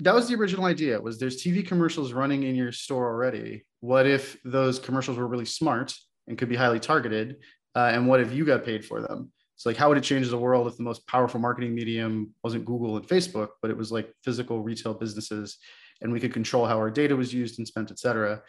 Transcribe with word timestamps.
that 0.00 0.14
was 0.14 0.28
the 0.28 0.34
original 0.34 0.64
idea 0.64 1.00
was 1.00 1.18
there's 1.18 1.42
tv 1.42 1.66
commercials 1.66 2.12
running 2.12 2.44
in 2.44 2.54
your 2.54 2.72
store 2.72 3.08
already. 3.08 3.64
What 3.80 4.06
if 4.06 4.36
those 4.44 4.78
commercials 4.78 5.18
were 5.18 5.26
really 5.26 5.44
smart 5.44 5.94
and 6.26 6.38
could 6.38 6.48
be 6.48 6.56
highly 6.56 6.80
targeted 6.80 7.36
uh, 7.74 7.90
and 7.92 8.06
what 8.06 8.20
if 8.20 8.32
you 8.32 8.44
got 8.44 8.64
paid 8.64 8.84
for 8.84 9.00
them? 9.00 9.32
So 9.56 9.68
like 9.68 9.76
how 9.76 9.88
would 9.88 9.98
it 9.98 10.04
change 10.04 10.28
the 10.28 10.38
world 10.38 10.68
if 10.68 10.76
the 10.76 10.84
most 10.84 11.06
powerful 11.08 11.40
marketing 11.40 11.74
medium 11.74 12.32
wasn't 12.44 12.64
google 12.64 12.96
and 12.96 13.06
facebook 13.06 13.48
but 13.60 13.70
it 13.70 13.76
was 13.76 13.90
like 13.90 14.12
physical 14.24 14.62
retail 14.62 14.94
businesses 14.94 15.58
and 16.00 16.12
we 16.12 16.20
could 16.20 16.32
control 16.32 16.64
how 16.64 16.76
our 16.76 16.90
data 16.90 17.16
was 17.16 17.34
used 17.34 17.58
and 17.58 17.66
spent 17.66 17.90
et 17.90 17.98
cetera 17.98 18.40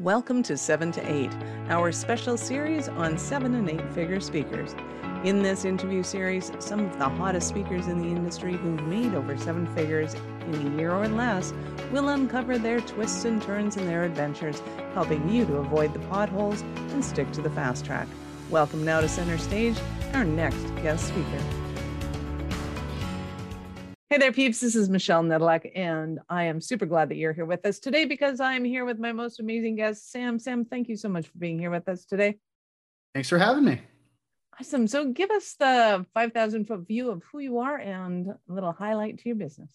Welcome 0.00 0.44
to 0.44 0.56
7 0.56 0.92
to 0.92 1.12
8, 1.12 1.28
our 1.70 1.90
special 1.90 2.36
series 2.36 2.88
on 2.88 3.18
7 3.18 3.52
and 3.52 3.68
8 3.68 3.90
figure 3.90 4.20
speakers. 4.20 4.76
In 5.24 5.42
this 5.42 5.64
interview 5.64 6.04
series, 6.04 6.52
some 6.60 6.84
of 6.84 6.96
the 7.00 7.08
hottest 7.08 7.48
speakers 7.48 7.88
in 7.88 7.98
the 7.98 8.06
industry 8.06 8.52
who've 8.52 8.80
made 8.84 9.16
over 9.16 9.36
seven 9.36 9.66
figures 9.74 10.14
in 10.52 10.54
a 10.54 10.76
year 10.76 10.92
or 10.92 11.08
less 11.08 11.52
will 11.90 12.10
uncover 12.10 12.58
their 12.58 12.80
twists 12.80 13.24
and 13.24 13.42
turns 13.42 13.76
in 13.76 13.86
their 13.88 14.04
adventures, 14.04 14.62
helping 14.94 15.28
you 15.28 15.44
to 15.46 15.56
avoid 15.56 15.92
the 15.92 16.06
potholes 16.06 16.62
and 16.92 17.04
stick 17.04 17.32
to 17.32 17.42
the 17.42 17.50
fast 17.50 17.84
track. 17.84 18.06
Welcome 18.50 18.84
now 18.84 19.00
to 19.00 19.08
center 19.08 19.36
stage, 19.36 19.76
our 20.14 20.24
next 20.24 20.62
guest 20.76 21.08
speaker. 21.08 21.57
Hey 24.10 24.16
there, 24.16 24.32
peeps. 24.32 24.60
This 24.60 24.74
is 24.74 24.88
Michelle 24.88 25.22
Nedelec, 25.22 25.70
and 25.74 26.18
I 26.30 26.44
am 26.44 26.62
super 26.62 26.86
glad 26.86 27.10
that 27.10 27.16
you're 27.16 27.34
here 27.34 27.44
with 27.44 27.66
us 27.66 27.78
today 27.78 28.06
because 28.06 28.40
I'm 28.40 28.64
here 28.64 28.86
with 28.86 28.98
my 28.98 29.12
most 29.12 29.38
amazing 29.38 29.76
guest, 29.76 30.10
Sam. 30.10 30.38
Sam, 30.38 30.64
thank 30.64 30.88
you 30.88 30.96
so 30.96 31.10
much 31.10 31.26
for 31.26 31.36
being 31.36 31.58
here 31.58 31.70
with 31.70 31.86
us 31.90 32.06
today. 32.06 32.38
thanks 33.12 33.28
for 33.28 33.36
having 33.36 33.66
me 33.66 33.82
Awesome. 34.58 34.86
So 34.86 35.12
give 35.12 35.30
us 35.30 35.56
the 35.60 36.06
5,000 36.14 36.64
foot 36.64 36.88
view 36.88 37.10
of 37.10 37.22
who 37.30 37.40
you 37.40 37.58
are 37.58 37.76
and 37.76 38.28
a 38.28 38.36
little 38.48 38.72
highlight 38.72 39.18
to 39.18 39.28
your 39.28 39.36
business. 39.36 39.74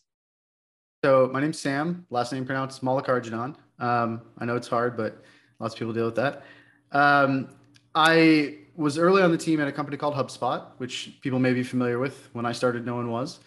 So 1.05 1.29
my 1.31 1.39
name's 1.39 1.59
Sam, 1.59 2.07
last 2.09 2.33
name 2.33 2.43
pronounced 2.43 2.83
Mallikarjunan. 2.83 3.55
Um, 3.77 4.21
I 4.39 4.45
know 4.45 4.55
it's 4.55 4.67
hard, 4.67 4.97
but 4.97 5.23
lots 5.59 5.75
of 5.75 5.80
people 5.80 5.93
deal 5.93 6.05
with 6.05 6.15
that. 6.15 6.43
Um, 6.91 7.49
I 7.93 8.58
was 8.75 8.97
early 8.97 9.21
on 9.21 9.30
the 9.30 9.38
team 9.38 9.61
at 9.61 9.67
a 9.67 9.71
company 9.71 9.95
called 9.95 10.15
HubSpot, 10.15 10.71
which 10.77 11.19
people 11.21 11.38
may 11.38 11.53
be 11.53 11.61
familiar 11.61 11.99
with. 11.99 12.30
When 12.33 12.47
I 12.47 12.52
started, 12.52 12.83
no 12.83 12.95
one 12.95 13.11
was. 13.11 13.39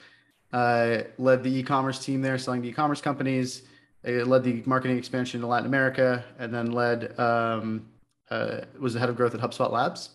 I 0.53 1.07
led 1.19 1.43
the 1.43 1.55
e-commerce 1.59 2.05
team 2.05 2.23
there, 2.23 2.39
selling 2.39 2.63
to 2.63 2.69
e-commerce 2.69 3.01
companies. 3.01 3.63
I 4.05 4.11
led 4.23 4.45
the 4.45 4.63
marketing 4.67 4.99
expansion 4.99 5.41
to 5.41 5.47
Latin 5.47 5.67
America, 5.67 6.25
and 6.39 6.55
then 6.55 6.73
led 6.73 7.19
um, 7.19 7.87
uh, 8.31 8.61
was 8.79 8.95
the 8.95 9.01
head 9.01 9.09
of 9.09 9.17
growth 9.17 9.35
at 9.35 9.41
HubSpot 9.41 9.71
Labs, 9.71 10.11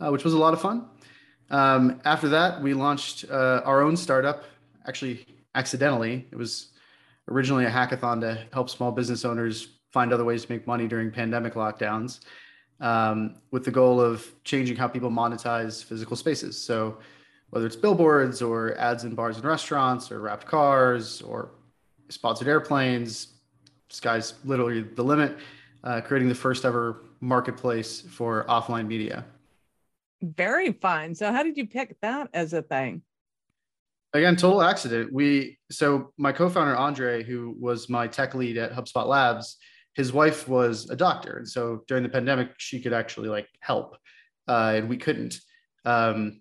uh, 0.00 0.10
which 0.10 0.24
was 0.24 0.34
a 0.34 0.38
lot 0.38 0.52
of 0.52 0.60
fun. 0.60 0.88
Um, 1.50 2.00
after 2.04 2.28
that, 2.28 2.62
we 2.62 2.74
launched 2.74 3.24
uh, 3.30 3.62
our 3.64 3.82
own 3.82 3.96
startup. 3.96 4.44
Actually, 4.86 5.26
accidentally, 5.54 6.26
it 6.30 6.36
was 6.36 6.72
originally 7.28 7.64
a 7.64 7.70
hackathon 7.70 8.20
to 8.20 8.46
help 8.52 8.70
small 8.70 8.92
business 8.92 9.24
owners 9.24 9.68
find 9.90 10.12
other 10.12 10.24
ways 10.24 10.44
to 10.44 10.52
make 10.52 10.66
money 10.66 10.86
during 10.86 11.10
pandemic 11.10 11.54
lockdowns, 11.54 12.20
um, 12.80 13.36
with 13.50 13.64
the 13.64 13.70
goal 13.70 14.00
of 14.00 14.30
changing 14.44 14.76
how 14.76 14.88
people 14.88 15.10
monetize 15.10 15.82
physical 15.82 16.16
spaces. 16.16 16.60
So 16.60 16.98
whether 17.50 17.66
it's 17.66 17.76
billboards 17.76 18.42
or 18.42 18.76
ads 18.76 19.04
in 19.04 19.14
bars 19.14 19.36
and 19.36 19.44
restaurants 19.44 20.12
or 20.12 20.20
wrapped 20.20 20.46
cars 20.46 21.22
or 21.22 21.50
sponsored 22.08 22.48
airplanes, 22.48 23.28
sky's 23.88 24.34
literally 24.44 24.82
the 24.82 25.02
limit, 25.02 25.38
uh, 25.84 26.00
creating 26.00 26.28
the 26.28 26.34
first 26.34 26.64
ever 26.64 27.04
marketplace 27.20 28.00
for 28.00 28.44
offline 28.48 28.86
media. 28.86 29.24
Very 30.22 30.72
fun. 30.72 31.14
So, 31.14 31.32
how 31.32 31.42
did 31.42 31.56
you 31.56 31.66
pick 31.66 31.96
that 32.00 32.28
as 32.34 32.52
a 32.52 32.62
thing? 32.62 33.02
Again, 34.14 34.36
total 34.36 34.62
accident. 34.62 35.12
We 35.12 35.58
so 35.70 36.12
my 36.16 36.32
co-founder 36.32 36.76
Andre, 36.76 37.22
who 37.22 37.54
was 37.60 37.88
my 37.88 38.06
tech 38.08 38.34
lead 38.34 38.56
at 38.58 38.72
HubSpot 38.72 39.06
Labs, 39.06 39.58
his 39.94 40.12
wife 40.12 40.48
was 40.48 40.90
a 40.90 40.96
doctor, 40.96 41.38
and 41.38 41.48
so 41.48 41.84
during 41.86 42.02
the 42.02 42.08
pandemic, 42.08 42.50
she 42.58 42.80
could 42.80 42.92
actually 42.92 43.28
like 43.28 43.48
help, 43.60 43.96
uh, 44.48 44.74
and 44.76 44.88
we 44.88 44.96
couldn't. 44.96 45.40
Um, 45.84 46.40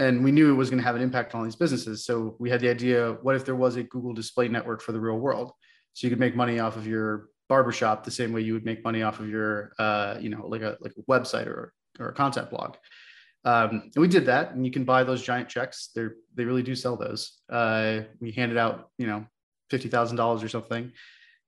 and 0.00 0.24
we 0.24 0.32
knew 0.32 0.50
it 0.50 0.56
was 0.56 0.70
going 0.70 0.80
to 0.80 0.84
have 0.84 0.96
an 0.96 1.02
impact 1.02 1.34
on 1.34 1.44
these 1.44 1.56
businesses. 1.56 2.04
So 2.04 2.34
we 2.38 2.48
had 2.48 2.60
the 2.60 2.70
idea: 2.70 3.18
what 3.22 3.36
if 3.36 3.44
there 3.44 3.54
was 3.54 3.76
a 3.76 3.82
Google 3.82 4.14
Display 4.14 4.48
Network 4.48 4.80
for 4.80 4.92
the 4.92 5.00
real 5.00 5.18
world, 5.18 5.52
so 5.92 6.06
you 6.06 6.10
could 6.10 6.18
make 6.18 6.34
money 6.34 6.58
off 6.58 6.76
of 6.76 6.86
your 6.86 7.28
barbershop 7.48 8.02
the 8.02 8.10
same 8.10 8.32
way 8.32 8.40
you 8.40 8.54
would 8.54 8.64
make 8.64 8.82
money 8.82 9.02
off 9.02 9.20
of 9.20 9.28
your, 9.28 9.72
uh, 9.78 10.16
you 10.18 10.30
know, 10.30 10.46
like 10.46 10.62
a 10.62 10.78
like 10.80 10.94
a 10.98 11.02
website 11.02 11.46
or 11.46 11.74
or 11.98 12.08
a 12.08 12.14
content 12.14 12.48
blog. 12.48 12.76
Um, 13.44 13.90
and 13.94 14.00
we 14.00 14.08
did 14.08 14.26
that, 14.26 14.52
and 14.52 14.64
you 14.64 14.72
can 14.72 14.84
buy 14.84 15.04
those 15.04 15.22
giant 15.22 15.48
checks. 15.50 15.90
They 15.94 16.06
they 16.34 16.44
really 16.44 16.62
do 16.62 16.74
sell 16.74 16.96
those. 16.96 17.40
Uh, 17.50 18.00
we 18.20 18.32
handed 18.32 18.56
out, 18.56 18.90
you 18.96 19.06
know, 19.06 19.26
fifty 19.68 19.88
thousand 19.88 20.16
dollars 20.16 20.42
or 20.42 20.48
something. 20.48 20.92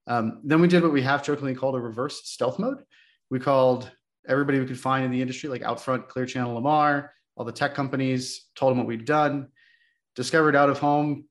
Um, 0.07 0.41
then 0.45 0.61
we 0.61 0.69
did 0.69 0.83
what 0.83 0.93
we 0.93 1.03
have 1.03 1.23
jokingly 1.23 1.55
called 1.55 1.77
a 1.77 1.81
reverse 1.81 2.23
stealth 2.25 2.59
mode. 2.59 2.83
We 3.31 3.41
called 3.41 3.91
everybody 4.29 4.59
we 4.59 4.67
could 4.67 4.79
find 4.79 5.05
in 5.07 5.11
the 5.11 5.23
industry, 5.23 5.49
like 5.49 5.63
Outfront, 5.63 6.09
Clear 6.09 6.27
Channel, 6.27 6.55
Lamar, 6.55 7.13
all 7.37 7.45
the 7.45 7.53
tech 7.53 7.75
companies, 7.75 8.47
told 8.55 8.71
them 8.71 8.79
what 8.79 8.87
we'd 8.87 9.05
done. 9.05 9.49
Discovered 10.15 10.57
out 10.57 10.69
of 10.69 10.79
home 10.79 11.25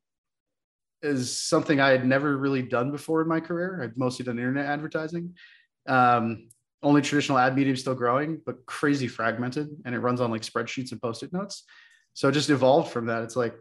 is 1.02 1.36
something 1.36 1.80
I 1.80 1.90
had 1.90 2.06
never 2.06 2.38
really 2.38 2.62
done 2.62 2.92
before 2.92 3.22
in 3.22 3.28
my 3.28 3.40
career. 3.40 3.82
I've 3.84 3.98
mostly 3.98 4.26
done 4.26 4.38
internet 4.38 4.66
advertising. 4.66 5.36
Um, 5.88 6.50
only 6.84 7.02
traditional 7.02 7.38
ad 7.38 7.56
medium 7.56 7.76
still 7.76 7.94
growing, 7.96 8.42
but 8.46 8.66
crazy 8.66 9.08
fragmented, 9.08 9.70
and 9.86 9.94
it 9.94 10.00
runs 10.00 10.22
on 10.22 10.32
like 10.32 10.42
spreadsheets 10.42 10.92
and 10.92 11.02
post-it 11.02 11.32
notes. 11.32 11.64
So 12.14 12.28
it 12.28 12.34
just 12.34 12.50
evolved 12.50 12.92
from 12.92 13.06
that. 13.06 13.24
It's 13.24 13.36
like, 13.36 13.56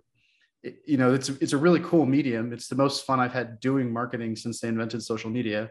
it, 0.62 0.76
you 0.86 0.96
know, 0.96 1.12
it's 1.14 1.28
it's 1.28 1.52
a 1.52 1.58
really 1.58 1.80
cool 1.80 2.06
medium. 2.06 2.52
It's 2.52 2.68
the 2.68 2.76
most 2.76 3.06
fun 3.06 3.20
I've 3.20 3.32
had 3.32 3.60
doing 3.60 3.92
marketing 3.92 4.36
since 4.36 4.60
they 4.60 4.68
invented 4.68 5.02
social 5.02 5.30
media. 5.30 5.70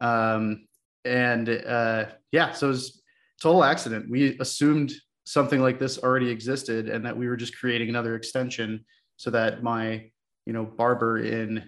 Um, 0.00 0.66
and 1.04 1.48
uh, 1.48 2.06
yeah, 2.32 2.52
so 2.52 2.66
it 2.66 2.70
was 2.70 3.02
total 3.40 3.64
accident. 3.64 4.10
We 4.10 4.38
assumed 4.40 4.92
something 5.28 5.60
like 5.60 5.78
this 5.78 5.98
already 5.98 6.30
existed 6.30 6.88
and 6.88 7.04
that 7.04 7.14
we 7.14 7.28
were 7.28 7.36
just 7.36 7.58
creating 7.58 7.90
another 7.90 8.14
extension 8.16 8.82
so 9.16 9.30
that 9.30 9.62
my 9.62 10.10
you 10.46 10.54
know 10.54 10.64
barber 10.64 11.18
in 11.18 11.62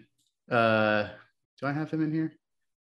uh 0.50 1.06
do 1.60 1.66
i 1.66 1.72
have 1.72 1.91
him 1.91 2.03
in 2.03 2.10
here 2.10 2.32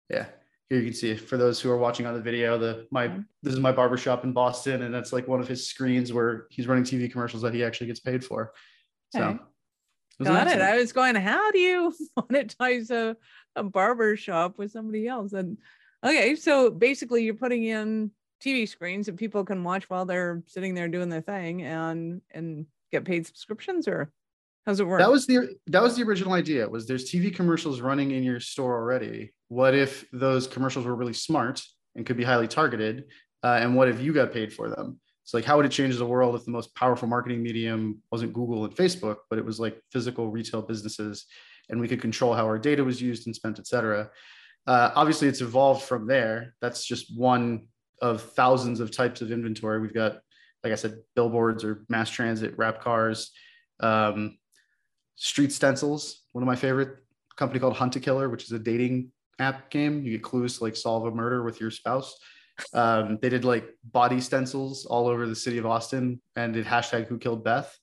yeah 0.08 0.26
here 0.68 0.78
you 0.78 0.84
can 0.84 0.94
see 0.94 1.16
for 1.16 1.36
those 1.36 1.60
who 1.60 1.68
are 1.68 1.76
watching 1.76 2.06
on 2.06 2.14
the 2.14 2.20
video 2.20 2.56
the 2.56 2.86
my 2.92 3.08
Mhm. 3.08 3.24
this 3.42 3.54
is 3.54 3.58
my 3.58 3.72
barber 3.72 3.96
shop 3.96 4.22
in 4.22 4.32
boston 4.32 4.82
and 4.82 4.94
that's 4.94 5.12
like 5.12 5.26
one 5.26 5.40
of 5.40 5.48
his 5.48 5.68
screens 5.68 6.12
where 6.12 6.46
he's 6.50 6.68
running 6.68 6.84
tv 6.84 7.10
commercials 7.10 7.42
that 7.42 7.54
he 7.54 7.64
actually 7.64 7.88
gets 7.88 8.00
paid 8.00 8.24
for 8.24 8.52
so 9.10 9.20
Okay. 9.20 9.32
it 9.32 10.24
Got 10.24 10.48
it. 10.48 10.60
I 10.60 10.76
was 10.76 10.92
going, 10.92 11.14
how 11.14 11.52
do 11.52 11.58
you 11.60 11.94
monetize 12.18 12.90
a, 12.90 13.16
a 13.54 13.62
barber 13.62 14.16
shop 14.16 14.58
with 14.58 14.72
somebody 14.72 15.06
else? 15.06 15.32
And 15.32 15.58
okay, 16.04 16.34
so 16.34 16.70
basically 16.70 17.22
you're 17.22 17.34
putting 17.34 17.62
in 17.62 18.10
TV 18.42 18.68
screens 18.68 19.06
that 19.06 19.16
people 19.16 19.44
can 19.44 19.64
watch 19.64 19.90
while 19.90 20.04
they're 20.04 20.42
sitting 20.46 20.74
there 20.74 20.88
doing 20.88 21.08
their 21.08 21.20
thing 21.20 21.62
and 21.62 22.22
and 22.30 22.66
get 22.92 23.04
paid 23.04 23.26
subscriptions 23.26 23.88
or 23.88 24.10
how's 24.66 24.80
it 24.80 24.86
work? 24.86 25.00
that 25.00 25.10
was 25.10 25.26
the 25.26 25.56
that 25.66 25.82
was 25.82 25.96
the 25.96 26.02
original 26.02 26.32
idea 26.32 26.68
was 26.68 26.86
there's 26.86 27.10
tv 27.10 27.34
commercials 27.34 27.80
running 27.80 28.12
in 28.12 28.22
your 28.22 28.40
store 28.40 28.76
already. 28.76 29.32
What 29.48 29.74
if 29.74 30.04
those 30.12 30.46
commercials 30.46 30.84
were 30.84 30.94
really 30.94 31.12
smart 31.12 31.62
and 31.96 32.06
could 32.06 32.16
be 32.16 32.24
highly 32.24 32.48
targeted 32.48 33.04
uh, 33.42 33.58
and 33.60 33.74
what 33.74 33.88
if 33.88 34.00
you 34.00 34.12
got 34.12 34.32
paid 34.32 34.52
for 34.52 34.68
them? 34.68 35.00
So 35.24 35.36
like 35.36 35.44
how 35.44 35.56
would 35.56 35.66
it 35.66 35.72
change 35.72 35.96
the 35.96 36.06
world 36.06 36.34
if 36.34 36.44
the 36.44 36.50
most 36.50 36.74
powerful 36.74 37.08
marketing 37.08 37.42
medium 37.42 38.00
wasn't 38.10 38.32
google 38.32 38.64
and 38.64 38.74
facebook 38.74 39.16
but 39.28 39.38
it 39.38 39.44
was 39.44 39.58
like 39.58 39.80
physical 39.92 40.30
retail 40.30 40.62
businesses 40.62 41.26
and 41.68 41.80
we 41.80 41.88
could 41.88 42.00
control 42.00 42.32
how 42.32 42.46
our 42.46 42.58
data 42.58 42.82
was 42.82 43.02
used 43.02 43.26
and 43.26 43.34
spent 43.34 43.58
et 43.58 43.66
cetera? 43.66 44.10
Uh, 44.66 44.90
obviously 44.94 45.28
it's 45.28 45.40
evolved 45.40 45.82
from 45.82 46.06
there. 46.06 46.54
That's 46.60 46.84
just 46.84 47.16
one 47.16 47.68
of 48.02 48.22
thousands 48.22 48.80
of 48.80 48.90
types 48.90 49.20
of 49.20 49.32
inventory. 49.32 49.80
We've 49.80 49.94
got 49.94 50.18
like 50.64 50.72
i 50.72 50.76
said 50.76 50.98
billboards 51.14 51.64
or 51.64 51.84
mass 51.88 52.10
transit 52.10 52.54
wrap 52.56 52.80
cars 52.80 53.30
um, 53.80 54.38
street 55.16 55.52
stencils. 55.52 56.22
One 56.32 56.42
of 56.42 56.46
my 56.46 56.56
favorite 56.56 56.96
company 57.36 57.60
called 57.60 57.76
hunt 57.76 57.96
a 57.96 58.00
killer 58.00 58.28
which 58.28 58.44
is 58.44 58.52
a 58.52 58.58
dating 58.58 59.12
app 59.38 59.70
game. 59.70 60.04
You 60.04 60.12
get 60.12 60.22
clues 60.22 60.58
to 60.58 60.64
like 60.64 60.76
solve 60.76 61.06
a 61.06 61.10
murder 61.10 61.42
with 61.42 61.60
your 61.60 61.70
spouse. 61.70 62.16
Um, 62.74 63.18
they 63.22 63.28
did 63.28 63.44
like 63.44 63.68
body 63.84 64.20
stencils 64.20 64.84
all 64.84 65.06
over 65.06 65.28
the 65.28 65.36
city 65.36 65.58
of 65.58 65.66
austin 65.66 66.20
and 66.34 66.54
did 66.54 66.66
hashtag 66.66 67.06
who 67.06 67.18
killed 67.18 67.44
beth. 67.44 67.76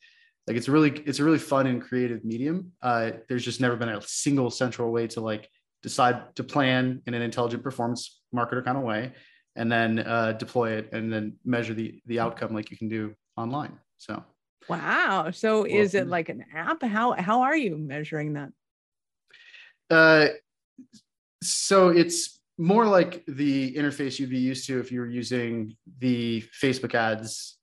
Like 0.48 0.58
it's 0.58 0.70
really 0.70 0.92
it's 1.06 1.20
a 1.20 1.24
really 1.24 1.40
fun 1.40 1.66
and 1.68 1.82
creative 1.82 2.26
medium. 2.26 2.72
Uh, 2.82 3.12
there's 3.30 3.46
just 3.46 3.62
never 3.62 3.78
been 3.78 3.90
a 3.90 4.02
single 4.02 4.52
central 4.52 4.92
way 4.92 5.08
to 5.08 5.22
like 5.22 5.50
decide 5.82 6.36
to 6.36 6.44
plan 6.44 7.02
in 7.06 7.14
an 7.14 7.22
intelligent 7.22 7.64
performance 7.64 8.22
marketer 8.36 8.64
kind 8.66 8.78
of 8.78 8.84
way 8.84 9.14
and 9.56 9.72
then 9.72 10.00
uh, 10.00 10.34
deploy 10.34 10.72
it 10.72 10.90
and 10.92 11.12
then 11.12 11.38
measure 11.46 11.74
the 11.74 12.02
the 12.06 12.20
outcome 12.20 12.54
like 12.54 12.72
you 12.72 12.78
can 12.78 12.90
do 12.90 13.14
online 13.38 13.78
so 13.98 14.24
wow. 14.70 15.32
So 15.32 15.66
is 15.66 15.94
it 15.94 16.08
like 16.08 16.30
an 16.30 16.46
app? 16.54 16.82
How 16.84 17.14
how 17.14 17.42
are 17.42 17.56
you 17.56 17.78
measuring 17.78 18.34
that? 18.34 18.52
Uh, 19.90 20.28
so 21.44 21.90
it's 21.90 22.40
more 22.58 22.86
like 22.86 23.24
the 23.28 23.74
interface 23.76 24.18
you'd 24.20 24.30
be 24.30 24.40
used 24.40 24.66
to 24.68 24.80
if 24.80 24.92
you 24.92 25.00
were 25.00 25.08
using 25.08 25.76
the 26.00 26.44
Facebook 26.62 26.96
ads 26.96 27.58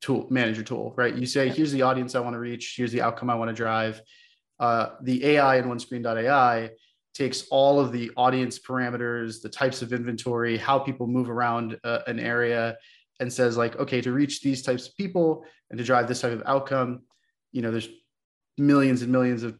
tool 0.00 0.26
manager 0.30 0.62
tool, 0.62 0.94
right? 0.96 1.14
You 1.14 1.26
say, 1.26 1.48
here's 1.48 1.72
the 1.72 1.82
audience 1.82 2.14
I 2.14 2.20
want 2.20 2.34
to 2.34 2.38
reach, 2.38 2.74
here's 2.76 2.92
the 2.92 3.02
outcome 3.02 3.30
I 3.30 3.34
want 3.34 3.48
to 3.48 3.54
drive. 3.54 4.00
uh, 4.60 4.90
the 5.02 5.24
AI 5.24 5.58
in 5.58 5.66
OneScreen.ai 5.66 6.70
takes 7.18 7.46
all 7.50 7.80
of 7.80 7.90
the 7.90 8.10
audience 8.16 8.58
parameters, 8.58 9.42
the 9.42 9.48
types 9.48 9.82
of 9.82 9.92
inventory, 9.92 10.56
how 10.56 10.78
people 10.78 11.06
move 11.06 11.28
around 11.28 11.76
uh, 11.82 11.98
an 12.06 12.20
area, 12.20 12.76
and 13.18 13.32
says 13.32 13.56
like, 13.56 13.76
okay, 13.76 14.00
to 14.00 14.12
reach 14.12 14.40
these 14.40 14.62
types 14.62 14.86
of 14.86 14.96
people 14.96 15.44
and 15.70 15.78
to 15.78 15.84
drive 15.84 16.06
this 16.06 16.20
type 16.20 16.32
of 16.32 16.42
outcome, 16.46 17.00
you 17.50 17.60
know, 17.60 17.72
there's 17.72 17.88
millions 18.56 19.02
and 19.02 19.10
millions 19.10 19.42
of 19.42 19.58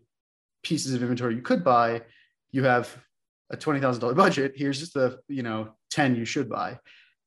pieces 0.63 0.95
of 0.95 1.03
inventory 1.03 1.35
you 1.35 1.43
could 1.43 1.65
buy. 1.65 2.03
You 2.53 2.63
have 2.65 2.97
a 3.51 3.57
twenty 3.57 3.81
thousand 3.81 4.01
dollar 4.01 4.15
budget. 4.15 4.53
Here's 4.55 4.79
just 4.79 4.95
the 4.95 5.19
you 5.29 5.43
know 5.43 5.71
ten 5.91 6.15
you 6.15 6.25
should 6.25 6.49
buy, 6.49 6.79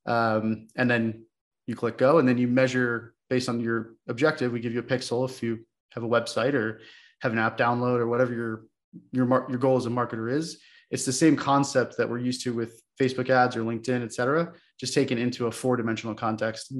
um, 0.06 0.68
and 0.76 0.90
then 0.90 1.26
you 1.66 1.76
click 1.76 1.98
go, 1.98 2.18
and 2.18 2.26
then 2.26 2.38
you 2.38 2.48
measure 2.48 3.14
based 3.28 3.48
on 3.48 3.60
your 3.60 3.94
objective. 4.08 4.50
We 4.50 4.60
give 4.60 4.72
you 4.72 4.80
a 4.80 4.84
pixel 4.94 5.28
if 5.28 5.42
you 5.42 5.66
have 5.90 6.04
a 6.04 6.08
website 6.08 6.54
or 6.54 6.80
have 7.20 7.32
an 7.32 7.38
app 7.38 7.58
download 7.58 7.98
or 7.98 8.08
whatever 8.08 8.32
your 8.32 8.64
your 9.12 9.26
mar- 9.26 9.46
your 9.48 9.58
goal 9.58 9.76
as 9.76 9.86
a 9.86 9.90
marketer 9.90 10.30
is. 10.30 10.58
It's 10.90 11.04
the 11.04 11.12
same 11.12 11.36
concept 11.36 11.96
that 11.96 12.08
we're 12.08 12.18
used 12.18 12.42
to 12.44 12.52
with 12.52 12.82
Facebook 13.00 13.30
ads 13.30 13.56
or 13.56 13.60
LinkedIn, 13.60 14.02
et 14.04 14.12
cetera, 14.12 14.52
just 14.78 14.92
taken 14.92 15.16
into 15.18 15.46
a 15.46 15.50
four 15.50 15.76
dimensional 15.76 16.14
context 16.14 16.72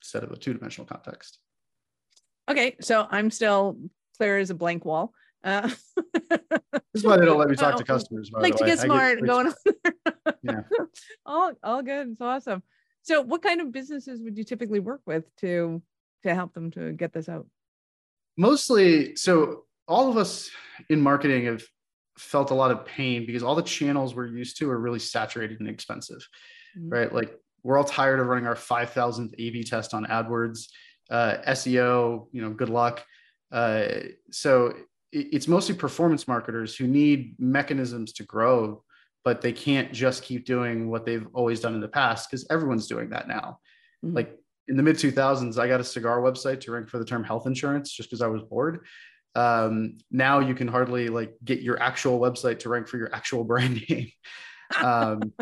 instead 0.00 0.24
of 0.24 0.32
a 0.32 0.36
two 0.36 0.54
dimensional 0.54 0.86
context. 0.86 1.38
Okay, 2.50 2.76
so 2.80 3.06
I'm 3.10 3.30
still 3.30 3.78
clear 4.16 4.38
as 4.38 4.50
a 4.50 4.54
blank 4.54 4.84
wall. 4.84 5.12
Uh, 5.44 5.70
this 6.30 6.40
is 6.94 7.04
why 7.04 7.18
they 7.18 7.26
don't 7.26 7.38
let 7.38 7.48
me 7.48 7.56
talk 7.56 7.76
to 7.76 7.84
customers. 7.94 8.30
like 8.32 8.56
to 8.56 8.64
get 8.64 8.78
smart, 8.78 9.18
get, 9.18 9.26
going 9.26 9.48
on. 9.48 9.54
yeah. 10.42 10.60
All 11.26 11.52
all 11.62 11.82
good. 11.82 12.08
It's 12.12 12.20
awesome. 12.20 12.62
So, 13.02 13.22
what 13.22 13.42
kind 13.42 13.60
of 13.60 13.70
businesses 13.70 14.20
would 14.22 14.36
you 14.36 14.44
typically 14.44 14.80
work 14.80 15.02
with 15.06 15.24
to 15.36 15.82
to 16.24 16.34
help 16.34 16.54
them 16.54 16.70
to 16.72 16.92
get 16.92 17.12
this 17.12 17.28
out? 17.28 17.46
Mostly, 18.36 19.16
so 19.16 19.64
all 19.88 20.08
of 20.08 20.16
us 20.16 20.50
in 20.90 21.00
marketing 21.00 21.46
have 21.46 21.62
felt 22.18 22.50
a 22.50 22.54
lot 22.54 22.70
of 22.70 22.84
pain 22.84 23.24
because 23.24 23.42
all 23.42 23.54
the 23.54 23.62
channels 23.62 24.14
we're 24.14 24.26
used 24.26 24.58
to 24.58 24.70
are 24.70 24.78
really 24.78 24.98
saturated 24.98 25.60
and 25.60 25.68
expensive, 25.68 26.26
mm-hmm. 26.78 26.90
right? 26.90 27.12
Like 27.12 27.34
we're 27.62 27.78
all 27.78 27.84
tired 27.84 28.20
of 28.20 28.26
running 28.26 28.46
our 28.46 28.54
5,000th 28.54 29.32
A/B 29.38 29.64
test 29.64 29.94
on 29.94 30.04
AdWords, 30.04 30.68
uh, 31.10 31.36
SEO. 31.48 32.28
You 32.32 32.42
know, 32.42 32.50
good 32.50 32.68
luck. 32.68 33.04
Uh, 33.50 33.88
so 34.30 34.74
it's 35.10 35.48
mostly 35.48 35.74
performance 35.74 36.28
marketers 36.28 36.76
who 36.76 36.86
need 36.86 37.34
mechanisms 37.38 38.12
to 38.12 38.24
grow, 38.24 38.84
but 39.24 39.40
they 39.40 39.52
can't 39.52 39.90
just 39.90 40.22
keep 40.22 40.44
doing 40.44 40.90
what 40.90 41.06
they've 41.06 41.26
always 41.32 41.60
done 41.60 41.74
in 41.74 41.80
the 41.80 41.88
past 41.88 42.28
because 42.28 42.46
everyone's 42.50 42.86
doing 42.86 43.08
that 43.08 43.26
now. 43.26 43.58
Mm-hmm. 44.04 44.16
Like 44.16 44.38
in 44.68 44.76
the 44.76 44.82
mid 44.82 44.96
2000s, 44.96 45.58
I 45.58 45.66
got 45.66 45.80
a 45.80 45.84
cigar 45.84 46.20
website 46.20 46.60
to 46.60 46.72
rank 46.72 46.90
for 46.90 46.98
the 46.98 47.06
term 47.06 47.24
health 47.24 47.46
insurance 47.46 47.90
just 47.90 48.10
because 48.10 48.20
I 48.20 48.26
was 48.26 48.42
bored. 48.42 48.84
Um, 49.38 49.98
now 50.10 50.40
you 50.40 50.54
can 50.54 50.68
hardly 50.68 51.08
like 51.08 51.34
get 51.44 51.60
your 51.60 51.80
actual 51.82 52.18
website 52.18 52.60
to 52.60 52.68
rank 52.68 52.88
for 52.88 52.96
your 52.96 53.14
actual 53.14 53.44
brand 53.50 53.82
name. 53.88 54.10
um, 54.82 55.32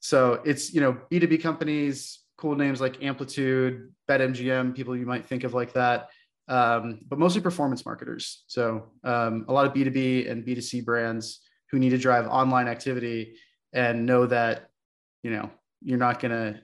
so 0.00 0.40
it's 0.44 0.72
you 0.72 0.80
know 0.80 0.98
B2B 1.10 1.42
companies, 1.42 2.20
cool 2.36 2.56
names 2.56 2.80
like 2.80 3.02
Amplitude, 3.02 3.92
BetMGM, 4.08 4.74
people 4.74 4.96
you 4.96 5.06
might 5.06 5.26
think 5.26 5.44
of 5.44 5.54
like 5.54 5.72
that 5.74 6.08
um, 6.50 6.98
but 7.08 7.18
mostly 7.18 7.40
performance 7.40 7.86
marketers. 7.86 8.42
So 8.48 8.90
um, 9.04 9.44
a 9.48 9.52
lot 9.52 9.66
of 9.66 9.72
B2B 9.72 10.28
and 10.28 10.44
B2C 10.44 10.84
brands 10.84 11.40
who 11.70 11.78
need 11.78 11.90
to 11.90 11.98
drive 11.98 12.26
online 12.26 12.66
activity 12.66 13.36
and 13.72 14.04
know 14.04 14.26
that, 14.26 14.68
you 15.22 15.30
know, 15.30 15.48
you're 15.80 15.98
not 15.98 16.18
going 16.18 16.32
to, 16.32 16.60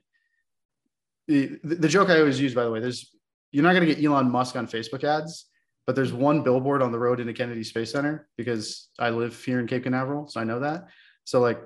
the, 1.28 1.58
the 1.62 1.88
joke 1.88 2.10
I 2.10 2.18
always 2.18 2.40
use, 2.40 2.52
by 2.52 2.64
the 2.64 2.70
way, 2.70 2.80
there's, 2.80 3.14
you're 3.52 3.62
not 3.62 3.74
going 3.74 3.86
to 3.86 3.94
get 3.94 4.04
Elon 4.04 4.28
Musk 4.28 4.56
on 4.56 4.66
Facebook 4.66 5.04
ads, 5.04 5.46
but 5.86 5.94
there's 5.94 6.12
one 6.12 6.42
billboard 6.42 6.82
on 6.82 6.90
the 6.90 6.98
road 6.98 7.20
into 7.20 7.32
Kennedy 7.32 7.62
Space 7.62 7.92
Center 7.92 8.28
because 8.36 8.88
I 8.98 9.10
live 9.10 9.42
here 9.42 9.60
in 9.60 9.66
Cape 9.66 9.84
Canaveral. 9.84 10.26
So 10.28 10.40
I 10.40 10.44
know 10.44 10.60
that. 10.60 10.88
So 11.24 11.40
like, 11.40 11.60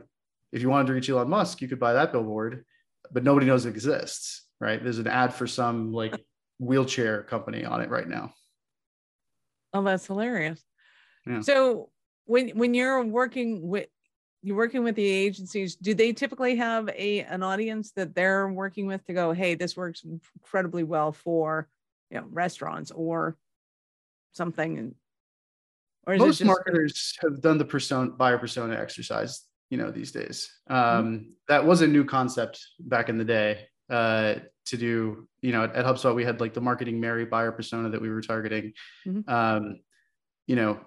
if 0.52 0.61
you 0.61 0.69
wanted 0.69 0.88
to 0.88 0.93
reach 0.93 1.08
Elon 1.08 1.31
Musk, 1.31 1.62
you 1.62 1.69
could 1.69 1.81
buy 1.81 1.94
that 1.94 2.12
billboard, 2.12 2.64
but 3.11 3.25
nobody 3.25 3.46
knows 3.46 3.64
it 3.64 3.70
exists, 3.70 4.46
right? 4.61 4.82
There's 4.82 4.99
an 4.99 5.06
ad 5.06 5.32
for 5.32 5.46
some 5.46 5.93
like 5.93 6.22
wheelchair 6.58 7.22
company 7.22 7.64
on 7.64 7.81
it 7.81 7.88
right 7.88 8.08
now. 8.08 8.32
Oh, 9.72 9.82
that's 9.82 10.06
hilarious. 10.06 10.62
Yeah. 11.26 11.40
So 11.40 11.90
when 12.26 12.50
when 12.50 12.75
you're 12.75 13.05
working 13.05 13.69
with 13.69 13.87
you're 14.43 14.56
working 14.56 14.82
with 14.82 14.96
the 14.96 15.06
agencies, 15.06 15.76
do 15.76 15.94
they 15.94 16.12
typically 16.12 16.56
have 16.56 16.88
a 16.88 17.20
an 17.20 17.43
audience 17.43 17.93
that 17.93 18.14
they're 18.14 18.49
working 18.49 18.87
with 18.87 19.05
to 19.06 19.12
go, 19.12 19.32
hey, 19.32 19.55
this 19.55 19.76
works 19.76 20.05
incredibly 20.05 20.82
well 20.82 21.12
for 21.12 21.69
you 22.11 22.19
know 22.19 22.26
restaurants 22.31 22.90
or 22.90 23.37
something 24.32 24.78
and 24.78 24.94
or 26.06 26.16
most 26.16 26.38
just- 26.38 26.46
marketers 26.46 27.16
have 27.20 27.40
done 27.40 27.58
the 27.58 27.64
persona 27.64 28.10
buyer 28.10 28.38
persona 28.38 28.74
exercise 28.74 29.44
you 29.70 29.78
know 29.78 29.90
these 29.90 30.12
days 30.12 30.50
mm-hmm. 30.70 30.98
um, 30.98 31.06
mm-hmm. 31.06 31.30
that 31.48 31.64
was 31.64 31.82
a 31.82 31.86
new 31.86 32.04
concept 32.04 32.64
back 32.80 33.08
in 33.08 33.18
the 33.18 33.24
day 33.24 33.66
uh, 33.88 34.34
to 34.66 34.76
do 34.76 35.28
you 35.42 35.52
know 35.52 35.64
at, 35.64 35.74
at, 35.74 35.84
hubspot 35.84 36.14
we 36.14 36.24
had 36.24 36.40
like 36.40 36.54
the 36.54 36.60
marketing 36.60 37.00
mary 37.00 37.24
buyer 37.24 37.52
persona 37.52 37.88
that 37.88 38.00
we 38.00 38.10
were 38.10 38.20
targeting 38.20 38.72
mm-hmm. 39.06 39.28
um, 39.32 39.80
you 40.46 40.56
know 40.56 40.78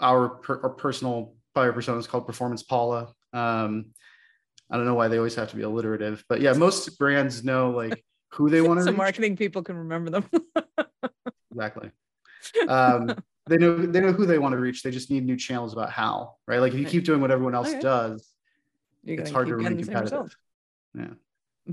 our, 0.00 0.28
per, 0.28 0.60
our 0.62 0.70
personal 0.70 1.34
buyer 1.54 1.72
persona 1.72 1.98
is 1.98 2.06
called 2.06 2.26
performance 2.26 2.62
paula 2.62 3.12
um, 3.32 3.86
i 4.70 4.76
don't 4.76 4.86
know 4.86 4.94
why 4.94 5.08
they 5.08 5.18
always 5.18 5.34
have 5.34 5.50
to 5.50 5.56
be 5.56 5.62
alliterative 5.62 6.24
but 6.28 6.40
yeah 6.40 6.52
most 6.52 6.98
brands 6.98 7.44
know 7.44 7.70
like 7.70 8.04
who 8.32 8.48
they 8.48 8.60
want 8.66 8.78
to 8.78 8.84
so 8.84 8.90
reach. 8.90 8.98
marketing 8.98 9.36
people 9.36 9.62
can 9.62 9.76
remember 9.76 10.10
them 10.10 10.24
exactly 11.50 11.90
um, 12.68 13.14
they 13.48 13.56
know 13.56 13.76
they 13.76 14.00
know 14.00 14.12
who 14.12 14.26
they 14.26 14.38
want 14.38 14.52
to 14.52 14.58
reach 14.58 14.82
they 14.82 14.90
just 14.90 15.10
need 15.10 15.24
new 15.24 15.36
channels 15.36 15.72
about 15.72 15.90
how 15.90 16.34
right 16.46 16.60
like 16.60 16.72
if 16.72 16.78
you 16.78 16.86
keep 16.86 17.04
doing 17.04 17.20
what 17.20 17.30
everyone 17.30 17.54
else 17.54 17.70
okay. 17.70 17.80
does 17.80 18.28
it's 19.04 19.30
hard 19.30 19.46
to 19.46 19.56
remain 19.56 19.82
competitive 19.82 20.36
yeah 20.94 21.06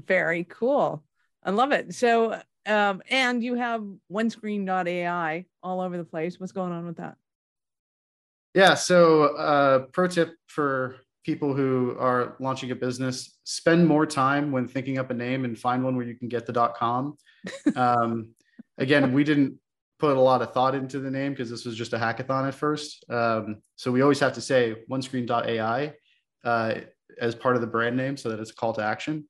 very 0.06 0.46
cool. 0.46 1.04
I 1.44 1.52
love 1.52 1.72
it. 1.72 1.94
So, 1.94 2.40
um, 2.66 3.02
and 3.10 3.44
you 3.44 3.56
have 3.56 3.82
OneScreen.ai 4.12 5.46
all 5.64 5.82
over 5.82 5.98
the 5.98 6.04
place. 6.04 6.40
What's 6.40 6.52
going 6.52 6.72
on 6.72 6.86
with 6.86 6.98
that? 6.98 7.16
Yeah. 8.54 8.74
So, 8.74 9.36
uh, 9.36 9.80
pro 9.92 10.08
tip 10.08 10.34
for 10.48 10.98
people 11.24 11.54
who 11.54 11.96
are 12.00 12.36
launching 12.40 12.72
a 12.72 12.76
business: 12.76 13.38
spend 13.44 13.88
more 13.88 14.06
time 14.06 14.52
when 14.52 14.68
thinking 14.68 14.98
up 14.98 15.12
a 15.12 15.14
name 15.14 15.46
and 15.46 15.58
find 15.58 15.84
one 15.84 15.96
where 15.96 16.06
you 16.06 16.16
can 16.16 16.28
get 16.28 16.46
the 16.46 16.74
.com. 16.78 17.18
Um, 17.78 18.32
again, 18.78 19.14
we 19.14 19.24
didn't 19.24 19.58
put 20.00 20.16
a 20.16 20.20
lot 20.20 20.42
of 20.42 20.54
thought 20.54 20.76
into 20.76 21.00
the 21.00 21.10
name 21.10 21.32
because 21.32 21.50
this 21.50 21.66
was 21.66 21.76
just 21.76 21.94
a 21.94 21.98
hackathon 21.98 22.48
at 22.48 22.54
first. 22.54 23.04
Um, 23.10 23.58
so 23.76 23.92
we 23.92 24.02
always 24.02 24.20
have 24.20 24.34
to 24.34 24.42
say 24.42 24.76
OneScreen.ai 24.90 25.94
uh, 26.44 26.76
as 27.20 27.36
part 27.36 27.56
of 27.56 27.62
the 27.62 27.68
brand 27.68 27.98
name 27.98 28.16
so 28.16 28.30
that 28.30 28.40
it's 28.40 28.52
a 28.52 28.56
call 28.56 28.74
to 28.74 28.84
action 28.84 29.26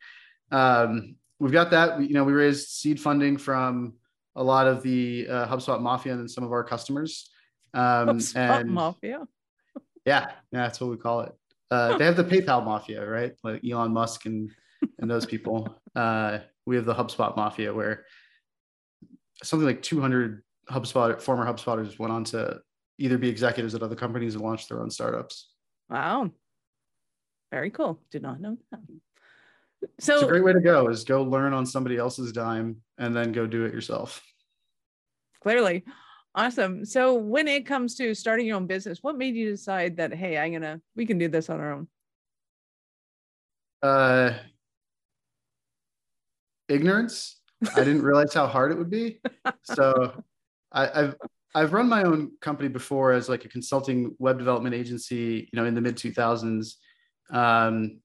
um, 0.52 1.16
we've 1.40 1.52
got 1.52 1.72
that. 1.72 2.00
We, 2.00 2.08
you 2.08 2.14
know, 2.14 2.24
we 2.24 2.34
raised 2.34 2.70
seed 2.70 3.00
funding 3.00 3.38
from 3.38 3.94
a 4.36 4.44
lot 4.44 4.68
of 4.68 4.84
the 4.84 5.28
uh, 5.30 5.48
HubSpot 5.48 5.82
Mafia 5.82 6.14
and 6.14 6.30
some 6.30 6.44
of 6.44 6.52
our 6.52 6.64
customers. 6.64 7.30
Um, 7.74 8.20
HubSpot 8.20 8.62
and 8.62 8.70
Mafia. 8.70 9.28
yeah, 10.06 10.32
yeah, 10.52 10.64
that's 10.64 10.80
what 10.80 10.90
we 10.90 10.98
call 10.98 11.22
it. 11.22 11.34
Uh, 11.70 11.98
they 11.98 12.06
have 12.06 12.16
the 12.16 12.24
PayPal 12.24 12.64
Mafia, 12.64 13.06
right? 13.06 13.34
Like 13.44 13.62
Elon 13.70 13.92
Musk 13.92 14.26
and 14.26 14.50
and 15.00 15.10
those 15.10 15.26
people. 15.26 15.76
Uh, 15.96 16.40
we 16.66 16.76
have 16.76 16.86
the 16.86 16.94
HubSpot 16.94 17.36
Mafia, 17.36 17.74
where 17.74 18.06
something 19.44 19.66
like 19.66 19.82
200 19.82 20.44
HubSpot 20.70 21.22
former 21.22 21.46
HubSpotters 21.46 21.98
went 22.00 22.12
on 22.14 22.24
to 22.26 22.60
either 22.98 23.18
be 23.18 23.30
executives 23.30 23.76
at 23.76 23.84
other 23.84 23.96
companies 23.96 24.36
or 24.36 24.40
launch 24.40 24.68
their 24.68 24.82
own 24.82 24.90
startups. 24.90 25.50
Wow, 25.90 26.32
very 27.52 27.70
cool. 27.70 28.00
Did 28.12 28.22
not 28.22 28.42
know 28.42 28.58
that. 28.72 28.80
So 30.00 30.16
it's 30.16 30.24
a 30.24 30.28
great 30.28 30.44
way 30.44 30.54
to 30.54 30.60
go 30.60 30.88
is 30.90 31.04
go 31.04 31.24
learn 31.24 31.54
on 31.54 31.66
somebody 31.66 31.98
else's 31.98 32.32
dime 32.32 32.78
and 32.98 33.16
then 33.16 33.32
go 33.32 33.46
do 33.46 33.66
it 33.66 33.74
yourself. 33.74 34.24
Clearly. 35.42 35.86
Awesome. 36.36 36.86
So 36.86 37.16
when 37.16 37.48
it 37.48 37.66
comes 37.66 37.96
to 37.96 38.14
starting 38.14 38.48
your 38.48 38.58
own 38.58 38.68
business, 38.68 39.00
what 39.02 39.18
made 39.18 39.36
you 39.36 39.50
decide 39.50 39.98
that 39.98 40.14
hey, 40.14 40.38
I'm 40.38 40.54
gonna 40.54 40.82
we 40.96 41.06
can 41.06 41.18
do 41.18 41.28
this 41.28 41.50
on 41.50 41.60
our 41.60 41.74
own? 41.74 41.88
Uh 43.82 44.34
ignorance. 46.68 47.40
I 47.76 47.84
didn't 47.84 48.04
realize 48.04 48.34
how 48.34 48.46
hard 48.46 48.72
it 48.72 48.78
would 48.78 48.90
be. 48.90 49.20
So 49.64 50.24
I, 50.72 51.02
I've 51.02 51.16
I've 51.56 51.74
run 51.74 51.90
my 51.90 52.04
own 52.04 52.32
company 52.42 52.70
before 52.70 53.14
as 53.14 53.30
like 53.30 53.46
a 53.46 53.50
consulting 53.50 54.16
web 54.20 54.38
development 54.38 54.76
agency, 54.76 55.50
you 55.52 55.58
know, 55.58 55.66
in 55.66 55.74
the 55.74 55.82
mid 55.82 55.96
2000s. 55.96 56.74
Um, 57.32 58.00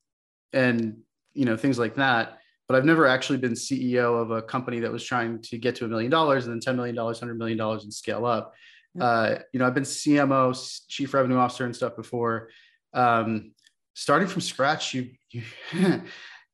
and 0.52 0.98
you 1.34 1.44
know 1.44 1.56
things 1.56 1.78
like 1.78 1.94
that. 1.96 2.38
But 2.68 2.76
i've 2.76 2.84
never 2.84 3.06
actually 3.06 3.38
been 3.38 3.52
ceo 3.52 4.20
of 4.20 4.30
a 4.30 4.42
company 4.42 4.80
that 4.80 4.92
was 4.92 5.04
trying 5.04 5.42
to 5.42 5.58
get 5.58 5.76
to 5.76 5.84
a 5.84 5.88
million 5.88 6.10
dollars 6.10 6.46
and 6.46 6.52
then 6.62 6.74
$10 6.74 6.76
million 6.76 6.96
$100 6.96 7.36
million 7.36 7.60
and 7.60 7.92
scale 7.92 8.24
up. 8.24 8.54
Uh, 9.00 9.36
you 9.52 9.58
know 9.58 9.66
i've 9.66 9.74
been 9.74 9.82
cmo 9.84 10.80
chief 10.88 11.14
revenue 11.14 11.36
officer 11.36 11.64
and 11.64 11.74
stuff 11.74 11.96
before. 11.96 12.48
Um, 12.94 13.52
starting 13.94 14.28
from 14.28 14.42
scratch 14.42 14.94
you 14.94 15.10
you, 15.30 15.42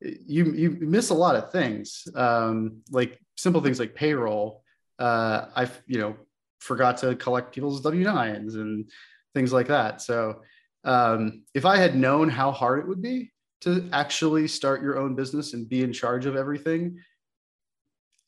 you 0.00 0.52
you 0.52 0.70
miss 0.80 1.10
a 1.10 1.14
lot 1.14 1.36
of 1.36 1.50
things. 1.50 2.06
Um, 2.14 2.82
like 2.90 3.20
simple 3.36 3.60
things 3.60 3.80
like 3.80 3.94
payroll 3.94 4.62
uh, 4.98 5.46
i've 5.54 5.80
you 5.86 5.98
know 5.98 6.16
forgot 6.60 6.96
to 6.98 7.14
collect 7.16 7.54
people's 7.54 7.82
W9s 7.82 8.54
and 8.54 8.90
things 9.34 9.52
like 9.52 9.68
that. 9.68 10.02
So 10.02 10.42
um, 10.84 11.44
if 11.54 11.64
I 11.64 11.76
had 11.76 11.96
known 11.96 12.28
how 12.28 12.50
hard 12.50 12.80
it 12.80 12.88
would 12.88 13.02
be 13.02 13.32
to 13.62 13.88
actually 13.92 14.48
start 14.48 14.82
your 14.82 14.98
own 14.98 15.14
business 15.14 15.54
and 15.54 15.68
be 15.68 15.82
in 15.82 15.92
charge 15.92 16.26
of 16.26 16.36
everything, 16.36 16.98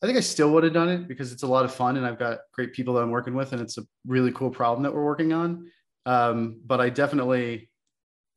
I 0.02 0.06
think 0.06 0.16
I 0.16 0.22
still 0.22 0.50
would 0.52 0.64
have 0.64 0.72
done 0.72 0.88
it 0.88 1.08
because 1.08 1.32
it's 1.32 1.42
a 1.42 1.46
lot 1.46 1.64
of 1.64 1.74
fun 1.74 1.96
and 1.96 2.06
I've 2.06 2.18
got 2.18 2.38
great 2.52 2.72
people 2.72 2.94
that 2.94 3.02
I'm 3.02 3.10
working 3.10 3.34
with 3.34 3.52
and 3.52 3.60
it's 3.60 3.76
a 3.76 3.82
really 4.06 4.32
cool 4.32 4.50
problem 4.50 4.82
that 4.82 4.94
we're 4.94 5.04
working 5.04 5.32
on. 5.32 5.70
Um, 6.06 6.60
but 6.64 6.80
I 6.80 6.88
definitely 6.88 7.70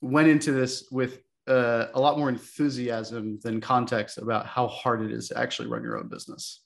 went 0.01 0.27
into 0.27 0.51
this 0.51 0.87
with 0.91 1.19
uh, 1.47 1.87
a 1.93 1.99
lot 1.99 2.17
more 2.17 2.29
enthusiasm 2.29 3.39
than 3.41 3.61
context 3.61 4.17
about 4.17 4.45
how 4.45 4.67
hard 4.67 5.01
it 5.01 5.11
is 5.11 5.29
to 5.29 5.37
actually 5.37 5.69
run 5.69 5.83
your 5.83 5.97
own 5.97 6.09
business. 6.09 6.62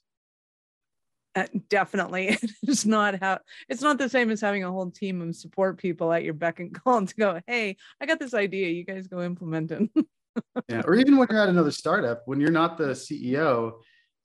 Uh, 1.38 1.46
definitely 1.68 2.36
it's 2.64 2.84
not 2.84 3.20
how 3.20 3.38
it's 3.68 3.82
not 3.82 3.96
the 3.96 4.08
same 4.08 4.30
as 4.30 4.40
having 4.40 4.64
a 4.64 4.70
whole 4.70 4.90
team 4.90 5.22
of 5.22 5.36
support 5.36 5.78
people 5.78 6.12
at 6.12 6.24
your 6.24 6.34
beck 6.34 6.58
and 6.58 6.74
call 6.74 7.06
to 7.06 7.14
go 7.14 7.40
hey 7.46 7.76
i 8.00 8.06
got 8.06 8.18
this 8.18 8.34
idea 8.34 8.68
you 8.68 8.84
guys 8.84 9.06
go 9.06 9.22
implement 9.22 9.70
it 9.70 9.88
yeah 10.68 10.82
or 10.84 10.94
even 10.96 11.16
when 11.16 11.28
you're 11.30 11.40
at 11.40 11.48
another 11.48 11.70
startup 11.70 12.22
when 12.26 12.40
you're 12.40 12.50
not 12.50 12.76
the 12.76 12.88
ceo 12.88 13.74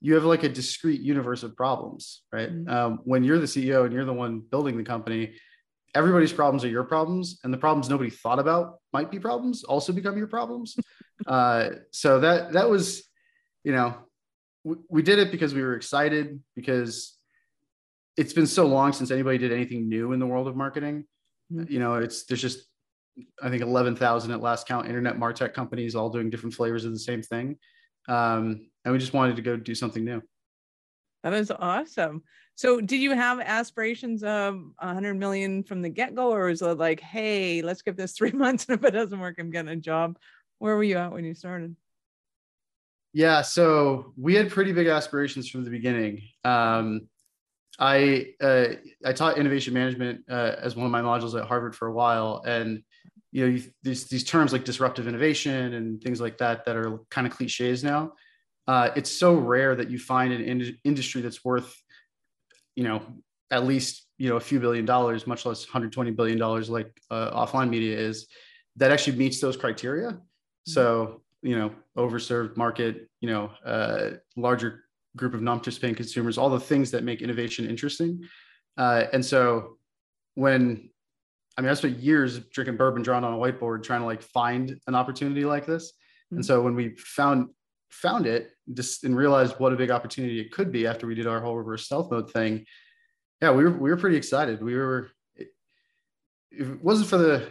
you 0.04 0.16
have 0.16 0.26
like 0.26 0.44
a 0.44 0.50
discrete 0.50 1.00
universe 1.00 1.44
of 1.44 1.56
problems, 1.56 2.24
right? 2.32 2.52
Mm-hmm. 2.52 2.70
Um, 2.70 3.00
when 3.06 3.24
you're 3.24 3.40
the 3.40 3.46
CEO 3.46 3.86
and 3.86 3.94
you're 3.94 4.04
the 4.04 4.14
one 4.14 4.42
building 4.42 4.78
the 4.78 4.84
company, 4.84 5.36
everybody's 5.96 6.34
problems 6.34 6.66
are 6.66 6.70
your 6.70 6.84
problems, 6.84 7.40
and 7.46 7.54
the 7.54 7.58
problems 7.58 7.90
nobody 7.90 8.10
thought 8.10 8.38
about 8.38 8.80
might 8.92 9.10
be 9.10 9.18
problems 9.18 9.64
also 9.64 9.94
become 9.94 10.18
your 10.18 10.28
problems. 10.28 10.76
uh, 11.26 11.70
so 11.92 12.20
that 12.20 12.52
that 12.52 12.70
was, 12.70 13.10
you 13.64 13.72
know, 13.72 13.96
we, 14.64 14.76
we 14.90 15.02
did 15.02 15.20
it 15.20 15.32
because 15.32 15.54
we 15.54 15.62
were 15.62 15.76
excited 15.76 16.40
because 16.56 17.18
it's 18.18 18.34
been 18.34 18.48
so 18.48 18.66
long 18.66 18.94
since 18.94 19.12
anybody 19.12 19.38
did 19.38 19.52
anything 19.52 19.90
new 19.90 20.12
in 20.12 20.20
the 20.20 20.28
world 20.28 20.48
of 20.48 20.56
marketing. 20.56 21.06
Mm-hmm. 21.52 21.72
You 21.72 21.80
know, 21.80 21.96
it's 21.96 22.26
there's 22.26 22.42
just 22.42 22.68
I 23.42 23.50
think 23.50 23.62
11,000 23.62 24.32
at 24.32 24.42
last 24.42 24.68
count 24.68 24.88
internet 24.88 25.18
martech 25.18 25.54
companies 25.54 25.96
all 25.96 26.10
doing 26.10 26.30
different 26.30 26.56
flavors 26.56 26.86
of 26.86 26.94
the 26.94 27.00
same 27.00 27.22
thing. 27.22 27.58
Um, 28.08 28.70
and 28.84 28.92
we 28.92 28.98
just 28.98 29.14
wanted 29.14 29.36
to 29.36 29.42
go 29.42 29.56
do 29.56 29.76
something 29.76 30.04
new. 30.04 30.22
That 31.24 31.34
is 31.34 31.52
awesome. 31.52 32.24
So, 32.56 32.82
did 32.82 33.00
you 33.00 33.14
have 33.14 33.40
aspirations 33.40 34.24
of 34.24 34.56
100 34.80 35.16
million 35.16 35.64
from 35.64 35.82
the 35.82 35.90
get 35.90 36.14
go, 36.14 36.32
or 36.32 36.46
was 36.46 36.62
it 36.62 36.78
like, 36.78 37.00
hey, 37.00 37.62
let's 37.62 37.82
give 37.82 37.96
this 37.96 38.12
three 38.12 38.32
months, 38.34 38.66
and 38.68 38.78
if 38.78 38.86
it 38.86 38.92
doesn't 38.92 39.20
work, 39.20 39.38
I'm 39.40 39.50
getting 39.50 39.72
a 39.72 39.76
job? 39.78 40.18
Where 40.60 40.76
were 40.76 40.84
you 40.84 40.98
at 40.98 41.12
when 41.12 41.26
you 41.26 41.34
started? 41.34 41.76
Yeah, 43.14 43.42
so 43.42 44.14
we 44.18 44.36
had 44.36 44.50
pretty 44.50 44.72
big 44.72 44.88
aspirations 44.88 45.50
from 45.50 45.64
the 45.64 45.70
beginning. 45.70 46.22
Um, 46.44 47.08
I 47.80 48.34
uh, 48.42 48.68
I 49.06 49.14
taught 49.14 49.38
innovation 49.38 49.74
management 49.74 50.22
uh, 50.30 50.56
as 50.60 50.76
one 50.76 50.86
of 50.86 50.92
my 50.92 51.02
modules 51.02 51.40
at 51.40 51.48
Harvard 51.48 51.76
for 51.76 51.88
a 51.88 51.94
while, 51.94 52.44
and 52.46 52.84
you 53.32 53.46
know 53.46 53.52
you, 53.56 53.64
these 53.84 54.06
these 54.06 54.24
terms 54.24 54.52
like 54.52 54.66
disruptive 54.66 55.08
innovation 55.08 55.74
and 55.74 56.02
things 56.02 56.20
like 56.22 56.38
that 56.40 56.66
that 56.66 56.76
are 56.76 57.00
kind 57.10 57.26
of 57.26 57.34
cliches 57.34 57.84
now 57.84 58.14
uh, 58.68 58.90
it's 58.96 59.12
so 59.12 59.36
rare 59.36 59.76
that 59.76 59.90
you 59.90 60.00
find 60.00 60.34
an 60.34 60.42
in- 60.42 60.78
industry 60.84 61.22
that's 61.22 61.44
worth, 61.44 61.76
you 62.76 62.84
know, 62.84 63.02
at 63.52 63.66
least 63.66 64.08
you 64.18 64.30
know 64.30 64.38
a 64.38 64.42
few 64.42 64.60
billion 64.60 64.86
dollars, 64.86 65.28
much 65.28 65.46
less 65.46 65.66
120 65.66 66.12
billion 66.12 66.38
dollars 66.38 66.70
like 66.70 67.00
uh, 67.12 67.32
offline 67.46 67.70
media 67.70 67.98
is, 67.98 68.28
that 68.78 68.92
actually 68.92 69.18
meets 69.18 69.40
those 69.40 69.58
criteria. 69.58 70.12
Mm-hmm. 70.12 70.72
So 70.72 71.23
you 71.44 71.58
know, 71.58 71.72
overserved 71.98 72.58
market, 72.58 73.10
you 73.22 73.30
know, 73.30 73.52
uh, 73.66 74.12
larger 74.36 74.86
group 75.16 75.34
of 75.34 75.42
non-participating 75.42 75.96
consumers, 75.96 76.38
all 76.38 76.50
the 76.50 76.60
things 76.60 76.90
that 76.92 77.04
make 77.04 77.22
innovation 77.22 77.70
interesting. 77.70 78.24
Uh, 78.78 79.04
and 79.14 79.24
so 79.24 79.78
when 80.34 80.90
I 81.56 81.62
mean, 81.62 81.70
I 81.70 81.76
spent 81.76 82.00
years 82.00 82.40
drinking 82.40 82.78
bourbon, 82.78 83.04
drawn 83.04 83.24
on 83.24 83.34
a 83.34 83.38
whiteboard, 83.38 83.84
trying 83.84 84.00
to 84.00 84.08
like 84.08 84.24
find 84.24 84.80
an 84.88 84.96
opportunity 84.96 85.46
like 85.46 85.68
this. 85.68 85.92
Mm-hmm. 85.92 86.38
And 86.38 86.46
so 86.46 86.62
when 86.62 86.74
we 86.74 86.96
found 86.96 87.50
found 87.94 88.26
it 88.26 88.50
just 88.74 89.04
and 89.04 89.16
realized 89.16 89.60
what 89.60 89.72
a 89.72 89.76
big 89.76 89.92
opportunity 89.92 90.40
it 90.40 90.52
could 90.52 90.72
be 90.72 90.88
after 90.88 91.06
we 91.06 91.14
did 91.14 91.28
our 91.28 91.40
whole 91.40 91.56
reverse 91.56 91.86
stealth 91.86 92.10
mode 92.10 92.30
thing 92.32 92.66
yeah 93.40 93.52
we 93.52 93.64
were 93.64 93.78
we 93.78 93.92
were 93.92 93.98
pretty 93.98 94.18
excited 94.18 94.64
we 94.64 94.76
were 94.76 95.12
if 95.36 96.68
it 96.70 96.84
wasn't 96.84 97.08
for 97.08 97.18
the 97.18 97.48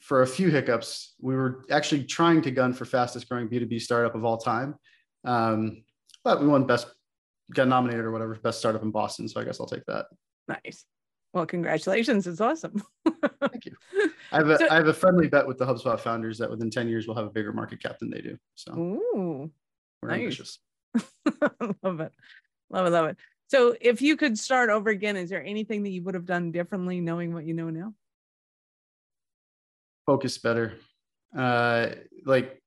for 0.00 0.22
a 0.22 0.26
few 0.26 0.48
hiccups 0.48 1.14
we 1.20 1.34
were 1.34 1.64
actually 1.70 2.04
trying 2.04 2.40
to 2.42 2.50
gun 2.50 2.72
for 2.72 2.84
fastest 2.84 3.28
growing 3.28 3.48
b2b 3.48 3.80
startup 3.80 4.14
of 4.14 4.24
all 4.24 4.38
time 4.38 4.74
um, 5.24 5.82
but 6.24 6.40
we 6.40 6.46
won 6.46 6.66
best 6.66 6.86
got 7.52 7.68
nominated 7.68 8.04
or 8.04 8.12
whatever 8.12 8.34
best 8.36 8.58
startup 8.58 8.82
in 8.82 8.90
boston 8.90 9.28
so 9.28 9.40
i 9.40 9.44
guess 9.44 9.60
i'll 9.60 9.66
take 9.66 9.84
that 9.86 10.06
nice 10.46 10.84
well 11.32 11.46
congratulations 11.46 12.26
it's 12.26 12.40
awesome 12.40 12.82
thank 13.40 13.66
you 13.66 13.74
I 14.32 14.38
have 14.38 14.48
a 14.50 14.58
so, 14.58 14.68
I 14.70 14.74
have 14.74 14.88
a 14.88 14.94
friendly 14.94 15.28
bet 15.28 15.46
with 15.46 15.58
the 15.58 15.66
HubSpot 15.66 15.98
founders 15.98 16.38
that 16.38 16.50
within 16.50 16.70
10 16.70 16.88
years 16.88 17.06
we'll 17.06 17.16
have 17.16 17.26
a 17.26 17.30
bigger 17.30 17.52
market 17.52 17.82
cap 17.82 17.98
than 17.98 18.10
they 18.10 18.20
do. 18.20 18.36
So 18.54 18.72
ooh, 18.74 19.50
we're 20.02 20.10
nice. 20.10 20.20
ambitious. 20.20 20.58
love 21.82 22.00
it. 22.00 22.12
Love 22.70 22.86
it. 22.86 22.90
Love 22.90 23.06
it. 23.06 23.16
So 23.48 23.74
if 23.80 24.02
you 24.02 24.16
could 24.16 24.38
start 24.38 24.68
over 24.68 24.90
again, 24.90 25.16
is 25.16 25.30
there 25.30 25.42
anything 25.42 25.82
that 25.84 25.90
you 25.90 26.02
would 26.02 26.14
have 26.14 26.26
done 26.26 26.52
differently 26.52 27.00
knowing 27.00 27.32
what 27.32 27.44
you 27.44 27.54
know 27.54 27.70
now? 27.70 27.94
Focus 30.08 30.38
better. 30.38 30.72
Uh, 31.36 31.88
like 32.24 32.62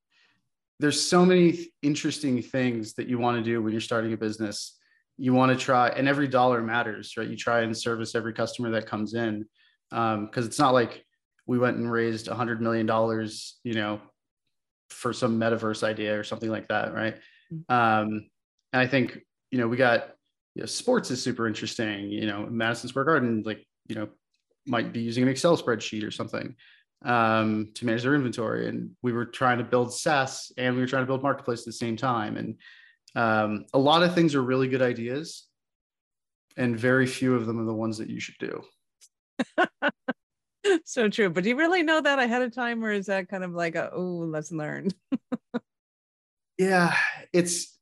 there's 0.79 1.01
so 1.01 1.25
many 1.25 1.71
interesting 1.81 2.39
things 2.39 2.93
that 2.93 3.07
you 3.07 3.17
want 3.17 3.35
to 3.35 3.43
do 3.43 3.63
when 3.63 3.71
you're 3.71 3.81
starting 3.81 4.13
a 4.13 4.17
business. 4.17 4.77
You 5.17 5.33
want 5.33 5.51
to 5.51 5.57
try, 5.57 5.89
and 5.89 6.07
every 6.07 6.27
dollar 6.27 6.61
matters, 6.61 7.15
right? 7.17 7.27
You 7.27 7.35
try 7.35 7.61
and 7.61 7.75
service 7.75 8.13
every 8.13 8.33
customer 8.33 8.69
that 8.69 8.85
comes 8.85 9.15
in 9.15 9.47
because 9.89 10.17
um, 10.17 10.29
it's 10.35 10.59
not 10.59 10.75
like 10.75 11.03
we 11.47 11.57
went 11.57 11.77
and 11.77 11.91
raised 11.91 12.27
a 12.27 12.35
hundred 12.35 12.61
million 12.61 12.85
dollars, 12.85 13.59
you 13.63 13.73
know, 13.73 13.99
for 14.91 15.11
some 15.11 15.39
metaverse 15.39 15.81
idea 15.81 16.19
or 16.19 16.23
something 16.23 16.51
like 16.51 16.67
that, 16.67 16.93
right? 16.93 17.15
Mm-hmm. 17.51 17.73
Um, 17.73 18.29
and 18.71 18.81
I 18.83 18.85
think 18.85 19.17
you 19.49 19.57
know 19.57 19.67
we 19.67 19.77
got 19.77 20.09
you 20.53 20.61
know, 20.61 20.67
sports 20.67 21.09
is 21.09 21.23
super 21.23 21.47
interesting. 21.47 22.11
You 22.11 22.27
know, 22.27 22.45
Madison 22.47 22.89
Square 22.89 23.05
Garden, 23.05 23.41
like 23.43 23.65
you 23.87 23.95
know, 23.95 24.09
might 24.67 24.93
be 24.93 25.01
using 25.01 25.23
an 25.23 25.29
Excel 25.29 25.57
spreadsheet 25.57 26.05
or 26.05 26.11
something 26.11 26.55
um, 27.03 27.71
to 27.75 27.85
manage 27.85 28.03
their 28.03 28.15
inventory. 28.15 28.67
And 28.67 28.91
we 29.01 29.11
were 29.11 29.25
trying 29.25 29.57
to 29.57 29.63
build 29.63 29.93
SaaS 29.93 30.51
and 30.57 30.75
we 30.75 30.81
were 30.81 30.87
trying 30.87 31.03
to 31.03 31.07
build 31.07 31.23
marketplace 31.23 31.61
at 31.61 31.65
the 31.65 31.73
same 31.73 31.97
time. 31.97 32.37
And 32.37 32.57
um, 33.15 33.65
a 33.73 33.79
lot 33.79 34.03
of 34.03 34.15
things 34.15 34.35
are 34.35 34.41
really 34.41 34.67
good 34.67 34.81
ideas, 34.81 35.47
and 36.57 36.77
very 36.77 37.05
few 37.05 37.35
of 37.35 37.45
them 37.45 37.59
are 37.59 37.65
the 37.65 37.73
ones 37.73 37.97
that 37.97 38.09
you 38.09 38.19
should 38.19 38.37
do. 38.39 38.63
so 40.85 41.09
true. 41.09 41.29
But 41.29 41.43
do 41.43 41.49
you 41.49 41.57
really 41.57 41.83
know 41.83 41.99
that 41.99 42.19
ahead 42.19 42.41
of 42.41 42.53
time, 42.53 42.83
or 42.83 42.91
is 42.91 43.07
that 43.07 43.29
kind 43.29 43.43
of 43.43 43.51
like 43.51 43.75
a 43.75 43.91
oh 43.91 44.01
lesson 44.01 44.57
learned? 44.57 44.95
yeah, 46.57 46.95
it's 47.33 47.77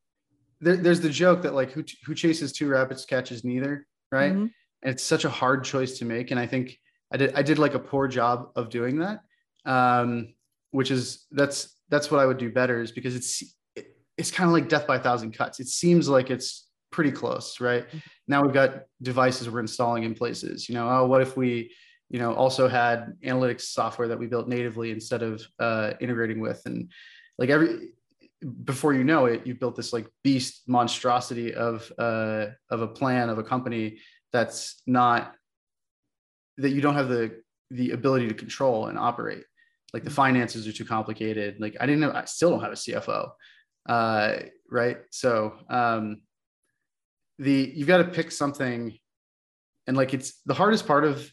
there, 0.61 0.77
there's 0.77 1.01
the 1.01 1.09
joke 1.09 1.43
that 1.43 1.53
like 1.53 1.71
who 1.71 1.83
who 2.05 2.15
chases 2.15 2.51
two 2.51 2.67
rabbits 2.67 3.05
catches 3.05 3.43
neither, 3.43 3.85
right? 4.11 4.33
Mm-hmm. 4.33 4.47
And 4.81 4.93
it's 4.93 5.03
such 5.03 5.25
a 5.25 5.29
hard 5.29 5.63
choice 5.63 5.99
to 5.99 6.05
make, 6.05 6.31
and 6.31 6.39
I 6.39 6.47
think 6.47 6.79
I 7.11 7.17
did 7.17 7.33
I 7.35 7.41
did 7.41 7.59
like 7.59 7.73
a 7.73 7.79
poor 7.79 8.07
job 8.07 8.49
of 8.55 8.69
doing 8.69 8.99
that, 8.99 9.21
um, 9.65 10.33
which 10.71 10.91
is 10.91 11.25
that's 11.31 11.75
that's 11.89 12.11
what 12.11 12.19
I 12.19 12.25
would 12.25 12.37
do 12.37 12.51
better 12.51 12.81
is 12.81 12.91
because 12.91 13.15
it's 13.15 13.43
it, 13.75 13.95
it's 14.17 14.31
kind 14.31 14.47
of 14.47 14.53
like 14.53 14.69
death 14.69 14.85
by 14.85 14.97
a 14.97 14.99
thousand 14.99 15.33
cuts. 15.33 15.59
It 15.59 15.67
seems 15.67 16.07
like 16.07 16.29
it's 16.29 16.67
pretty 16.91 17.11
close, 17.11 17.59
right? 17.59 17.87
Mm-hmm. 17.87 17.97
Now 18.27 18.43
we've 18.43 18.53
got 18.53 18.83
devices 19.01 19.49
we're 19.49 19.59
installing 19.59 20.03
in 20.03 20.13
places. 20.13 20.69
You 20.69 20.75
know, 20.75 20.89
oh, 20.89 21.05
what 21.07 21.21
if 21.21 21.35
we 21.35 21.71
you 22.09 22.19
know 22.19 22.33
also 22.33 22.67
had 22.67 23.13
analytics 23.23 23.61
software 23.61 24.07
that 24.07 24.19
we 24.19 24.27
built 24.27 24.47
natively 24.47 24.91
instead 24.91 25.23
of 25.23 25.45
uh, 25.59 25.93
integrating 25.99 26.39
with 26.39 26.61
and 26.65 26.91
like 27.37 27.49
every 27.49 27.89
before 28.63 28.93
you 28.93 29.03
know 29.03 29.25
it 29.25 29.45
you've 29.45 29.59
built 29.59 29.75
this 29.75 29.91
like 29.91 30.07
beast 30.23 30.63
monstrosity 30.67 31.53
of 31.53 31.91
uh, 31.97 32.47
of 32.69 32.81
a 32.81 32.87
plan 32.87 33.29
of 33.29 33.37
a 33.37 33.43
company 33.43 33.99
that's 34.31 34.81
not 34.85 35.33
that 36.59 36.69
you 36.69 36.81
don't 36.81 36.95
have 36.95 37.09
the 37.09 37.41
the 37.71 37.91
ability 37.91 38.27
to 38.27 38.33
control 38.33 38.87
and 38.87 38.97
operate 38.97 39.43
like 39.93 40.03
the 40.03 40.09
finances 40.09 40.67
are 40.67 40.71
too 40.71 40.85
complicated 40.85 41.59
like 41.59 41.75
i 41.79 41.85
didn't 41.85 42.01
know 42.01 42.11
i 42.11 42.25
still 42.25 42.51
don't 42.51 42.61
have 42.61 42.71
a 42.71 42.75
cfo 42.75 43.29
uh, 43.87 44.35
right 44.69 44.97
so 45.09 45.53
um, 45.69 46.21
the 47.39 47.71
you've 47.75 47.87
got 47.87 47.97
to 47.97 48.03
pick 48.03 48.31
something 48.31 48.95
and 49.87 49.97
like 49.97 50.13
it's 50.13 50.41
the 50.45 50.53
hardest 50.53 50.85
part 50.85 51.05
of 51.05 51.27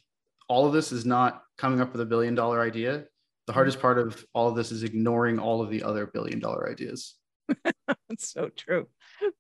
all 0.49 0.67
of 0.67 0.73
this 0.73 0.93
is 0.93 1.05
not 1.05 1.43
coming 1.59 1.81
up 1.81 1.93
with 1.93 2.01
a 2.01 2.07
billion 2.07 2.35
dollar 2.35 2.63
idea. 2.63 3.05
The 3.47 3.53
hardest 3.53 3.81
part 3.81 3.99
of 3.99 4.25
all 4.33 4.49
of 4.49 4.57
this 4.57 4.73
is 4.73 4.83
ignoring 4.83 5.39
all 5.39 5.63
of 5.63 5.71
the 5.71 5.83
other 5.83 6.07
billion 6.07 6.39
dollar 6.39 6.69
ideas. 6.71 7.15
That's 7.65 8.33
so 8.33 8.49
true. 8.57 8.89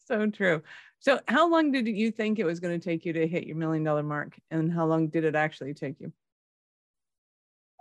So 0.06 0.26
true. 0.30 0.62
So, 1.00 1.20
how 1.28 1.48
long 1.48 1.72
did 1.72 1.86
you 1.86 2.10
think 2.10 2.38
it 2.38 2.44
was 2.44 2.60
going 2.60 2.78
to 2.78 2.84
take 2.84 3.04
you 3.04 3.12
to 3.12 3.26
hit 3.26 3.46
your 3.46 3.56
million 3.56 3.84
dollar 3.84 4.02
mark? 4.02 4.36
And 4.50 4.72
how 4.72 4.86
long 4.86 5.08
did 5.08 5.24
it 5.24 5.34
actually 5.34 5.74
take 5.74 6.00
you? 6.00 6.12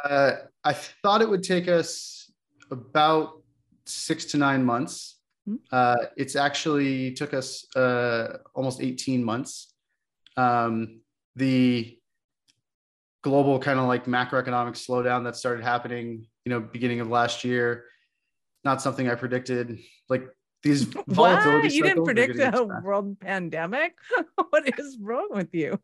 Uh, 0.03 0.33
I 0.63 0.73
thought 0.73 1.21
it 1.21 1.29
would 1.29 1.43
take 1.43 1.67
us 1.67 2.31
about 2.71 3.41
six 3.85 4.25
to 4.25 4.37
nine 4.37 4.63
months. 4.63 5.19
Mm-hmm. 5.47 5.57
Uh, 5.71 6.07
it's 6.17 6.35
actually 6.35 7.11
took 7.11 7.33
us 7.33 7.65
uh, 7.75 8.37
almost 8.53 8.81
18 8.81 9.23
months. 9.23 9.73
Um, 10.37 11.01
the 11.35 11.97
global 13.23 13.59
kind 13.59 13.79
of 13.79 13.87
like 13.87 14.05
macroeconomic 14.05 14.73
slowdown 14.73 15.23
that 15.23 15.35
started 15.35 15.63
happening, 15.63 16.27
you 16.45 16.49
know, 16.49 16.59
beginning 16.59 16.99
of 16.99 17.09
last 17.09 17.43
year. 17.43 17.85
Not 18.63 18.81
something 18.81 19.09
I 19.09 19.15
predicted. 19.15 19.79
Like 20.09 20.27
these 20.65 20.83
volatility. 21.07 21.67
What? 21.67 21.73
You 21.73 21.83
didn't 21.83 22.03
predict 22.03 22.39
a 22.39 22.63
world 22.83 23.17
pandemic? 23.19 23.93
what 24.49 24.77
is 24.77 24.97
wrong 24.99 25.29
with 25.31 25.53
you? 25.53 25.79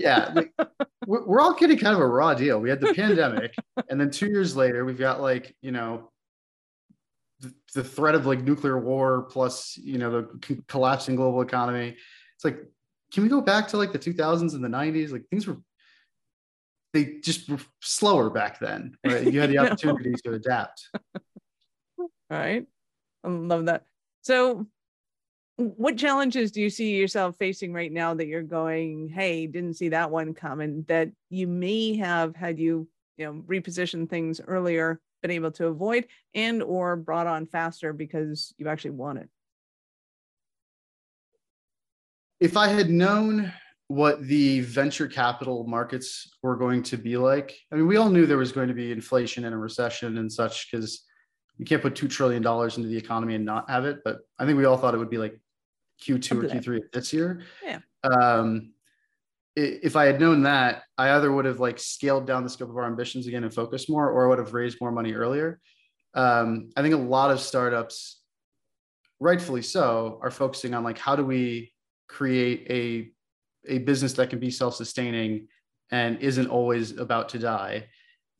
yeah, 0.00 0.32
like, 0.34 0.52
we're, 1.06 1.24
we're 1.24 1.40
all 1.40 1.54
getting 1.54 1.78
kind 1.78 1.94
of 1.94 2.00
a 2.00 2.06
raw 2.06 2.34
deal. 2.34 2.58
We 2.58 2.70
had 2.70 2.80
the 2.80 2.94
pandemic, 2.94 3.54
and 3.88 4.00
then 4.00 4.10
two 4.10 4.26
years 4.26 4.56
later, 4.56 4.84
we've 4.84 4.98
got 4.98 5.20
like 5.20 5.54
you 5.60 5.70
know 5.70 6.10
the, 7.40 7.54
the 7.74 7.84
threat 7.84 8.16
of 8.16 8.26
like 8.26 8.42
nuclear 8.42 8.78
war 8.78 9.22
plus 9.30 9.76
you 9.76 9.98
know 9.98 10.10
the 10.10 10.62
collapsing 10.66 11.14
global 11.14 11.42
economy. 11.42 11.96
It's 12.34 12.44
like, 12.44 12.58
can 13.12 13.22
we 13.22 13.28
go 13.28 13.40
back 13.40 13.68
to 13.68 13.76
like 13.76 13.92
the 13.92 13.98
2000s 13.98 14.54
and 14.54 14.64
the 14.64 14.68
90s? 14.68 15.12
Like 15.12 15.26
things 15.28 15.46
were 15.46 15.58
they 16.94 17.16
just 17.22 17.48
were 17.50 17.60
slower 17.82 18.30
back 18.30 18.58
then. 18.58 18.96
Right? 19.04 19.30
You 19.30 19.40
had 19.40 19.50
the 19.50 19.58
opportunity 19.58 20.14
to 20.24 20.32
adapt. 20.32 20.88
All 21.98 22.08
right. 22.30 22.66
I 23.24 23.28
love 23.28 23.66
that. 23.66 23.84
So 24.28 24.66
what 25.56 25.96
challenges 25.96 26.52
do 26.52 26.60
you 26.60 26.68
see 26.68 26.98
yourself 26.98 27.36
facing 27.38 27.72
right 27.72 27.90
now 27.90 28.12
that 28.12 28.26
you're 28.26 28.42
going, 28.42 29.08
hey, 29.08 29.46
didn't 29.46 29.78
see 29.78 29.88
that 29.88 30.10
one 30.10 30.34
coming 30.34 30.84
that 30.86 31.08
you 31.30 31.46
may 31.46 31.96
have 31.96 32.36
had 32.36 32.58
you, 32.58 32.86
you 33.16 33.24
know, 33.24 33.42
reposition 33.48 34.06
things 34.06 34.38
earlier, 34.46 35.00
been 35.22 35.30
able 35.30 35.50
to 35.52 35.68
avoid 35.68 36.08
and 36.34 36.62
or 36.62 36.94
brought 36.94 37.26
on 37.26 37.46
faster 37.46 37.94
because 37.94 38.52
you 38.58 38.68
actually 38.68 38.90
want 38.90 39.20
it? 39.20 39.30
If 42.38 42.58
I 42.58 42.68
had 42.68 42.90
known 42.90 43.50
what 43.86 44.20
the 44.20 44.60
venture 44.60 45.08
capital 45.08 45.66
markets 45.66 46.36
were 46.42 46.56
going 46.56 46.82
to 46.82 46.98
be 46.98 47.16
like, 47.16 47.56
I 47.72 47.76
mean, 47.76 47.86
we 47.86 47.96
all 47.96 48.10
knew 48.10 48.26
there 48.26 48.36
was 48.36 48.52
going 48.52 48.68
to 48.68 48.74
be 48.74 48.92
inflation 48.92 49.46
and 49.46 49.54
a 49.54 49.58
recession 49.58 50.18
and 50.18 50.30
such 50.30 50.70
because 50.70 51.06
you 51.58 51.64
can't 51.64 51.82
put 51.82 51.94
$2 51.94 52.08
trillion 52.08 52.42
into 52.42 52.88
the 52.88 52.96
economy 52.96 53.34
and 53.34 53.44
not 53.44 53.68
have 53.68 53.84
it. 53.84 53.98
But 54.04 54.20
I 54.38 54.46
think 54.46 54.56
we 54.56 54.64
all 54.64 54.76
thought 54.76 54.94
it 54.94 54.98
would 54.98 55.10
be 55.10 55.18
like 55.18 55.38
Q2 56.02 56.44
or 56.44 56.48
Q3 56.48 56.80
this 56.92 57.12
year. 57.12 57.42
Yeah. 57.64 57.80
Um, 58.04 58.72
if 59.56 59.96
I 59.96 60.04
had 60.04 60.20
known 60.20 60.44
that, 60.44 60.84
I 60.96 61.10
either 61.10 61.32
would 61.32 61.44
have 61.44 61.58
like 61.58 61.80
scaled 61.80 62.26
down 62.26 62.44
the 62.44 62.50
scope 62.50 62.70
of 62.70 62.76
our 62.76 62.86
ambitions 62.86 63.26
again 63.26 63.42
and 63.42 63.52
focused 63.52 63.90
more, 63.90 64.08
or 64.08 64.24
I 64.24 64.28
would 64.28 64.38
have 64.38 64.54
raised 64.54 64.80
more 64.80 64.92
money 64.92 65.14
earlier. 65.14 65.60
Um, 66.14 66.70
I 66.76 66.82
think 66.82 66.94
a 66.94 66.98
lot 66.98 67.32
of 67.32 67.40
startups, 67.40 68.20
rightfully 69.18 69.62
so, 69.62 70.20
are 70.22 70.30
focusing 70.30 70.74
on 70.74 70.84
like 70.84 70.98
how 70.98 71.16
do 71.16 71.24
we 71.24 71.72
create 72.08 72.66
a 72.70 73.10
a 73.68 73.78
business 73.78 74.12
that 74.14 74.30
can 74.30 74.38
be 74.38 74.50
self-sustaining 74.50 75.48
and 75.90 76.18
isn't 76.20 76.46
always 76.46 76.96
about 76.96 77.28
to 77.30 77.38
die. 77.38 77.88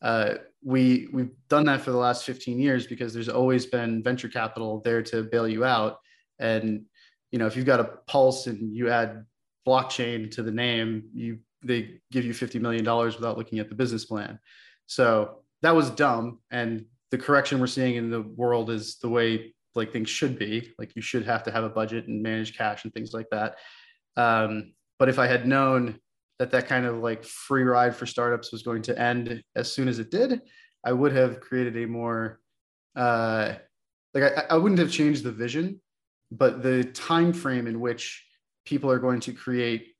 Uh, 0.00 0.34
we 0.62 1.08
we've 1.12 1.30
done 1.48 1.64
that 1.66 1.80
for 1.80 1.92
the 1.92 1.96
last 1.96 2.24
15 2.24 2.58
years 2.58 2.86
because 2.86 3.14
there's 3.14 3.28
always 3.28 3.66
been 3.66 4.02
venture 4.02 4.28
capital 4.28 4.80
there 4.84 5.02
to 5.02 5.22
bail 5.22 5.46
you 5.46 5.64
out 5.64 5.98
and 6.38 6.84
you 7.30 7.38
know, 7.38 7.46
if 7.46 7.56
you've 7.56 7.66
got 7.66 7.80
a 7.80 7.84
pulse 8.06 8.46
and 8.46 8.74
you 8.74 8.88
add 8.88 9.24
blockchain 9.66 10.30
to 10.32 10.42
the 10.42 10.50
name, 10.50 11.04
you 11.14 11.38
they 11.64 11.98
give 12.12 12.24
you 12.24 12.32
$50 12.32 12.60
million 12.60 12.84
without 12.84 13.36
looking 13.36 13.58
at 13.58 13.68
the 13.68 13.74
business 13.74 14.04
plan. 14.04 14.38
So 14.86 15.40
that 15.62 15.74
was 15.74 15.90
dumb. 15.90 16.38
And 16.52 16.84
the 17.10 17.18
correction 17.18 17.58
we're 17.58 17.66
seeing 17.66 17.96
in 17.96 18.10
the 18.10 18.22
world 18.22 18.70
is 18.70 18.98
the 18.98 19.08
way 19.08 19.54
like 19.74 19.92
things 19.92 20.08
should 20.08 20.38
be. 20.38 20.72
Like 20.78 20.94
you 20.94 21.02
should 21.02 21.26
have 21.26 21.42
to 21.44 21.50
have 21.50 21.64
a 21.64 21.68
budget 21.68 22.06
and 22.06 22.22
manage 22.22 22.56
cash 22.56 22.84
and 22.84 22.94
things 22.94 23.12
like 23.12 23.26
that. 23.32 23.56
Um, 24.16 24.72
but 25.00 25.08
if 25.08 25.18
I 25.18 25.26
had 25.26 25.48
known 25.48 25.98
that 26.38 26.50
that 26.50 26.68
kind 26.68 26.86
of 26.86 26.98
like 26.98 27.24
free 27.24 27.64
ride 27.64 27.94
for 27.94 28.06
startups 28.06 28.52
was 28.52 28.62
going 28.62 28.82
to 28.82 28.98
end 28.98 29.42
as 29.56 29.72
soon 29.72 29.88
as 29.88 29.98
it 29.98 30.10
did, 30.10 30.40
I 30.84 30.92
would 30.92 31.12
have 31.12 31.40
created 31.40 31.76
a 31.76 31.86
more 31.86 32.40
uh, 32.94 33.54
like 34.14 34.24
I, 34.24 34.54
I 34.54 34.56
wouldn't 34.56 34.78
have 34.78 34.90
changed 34.90 35.24
the 35.24 35.32
vision 35.32 35.80
but 36.30 36.62
the 36.62 36.84
time 36.84 37.32
frame 37.32 37.66
in 37.66 37.80
which 37.80 38.24
people 38.64 38.90
are 38.90 38.98
going 38.98 39.20
to 39.20 39.32
create 39.32 39.94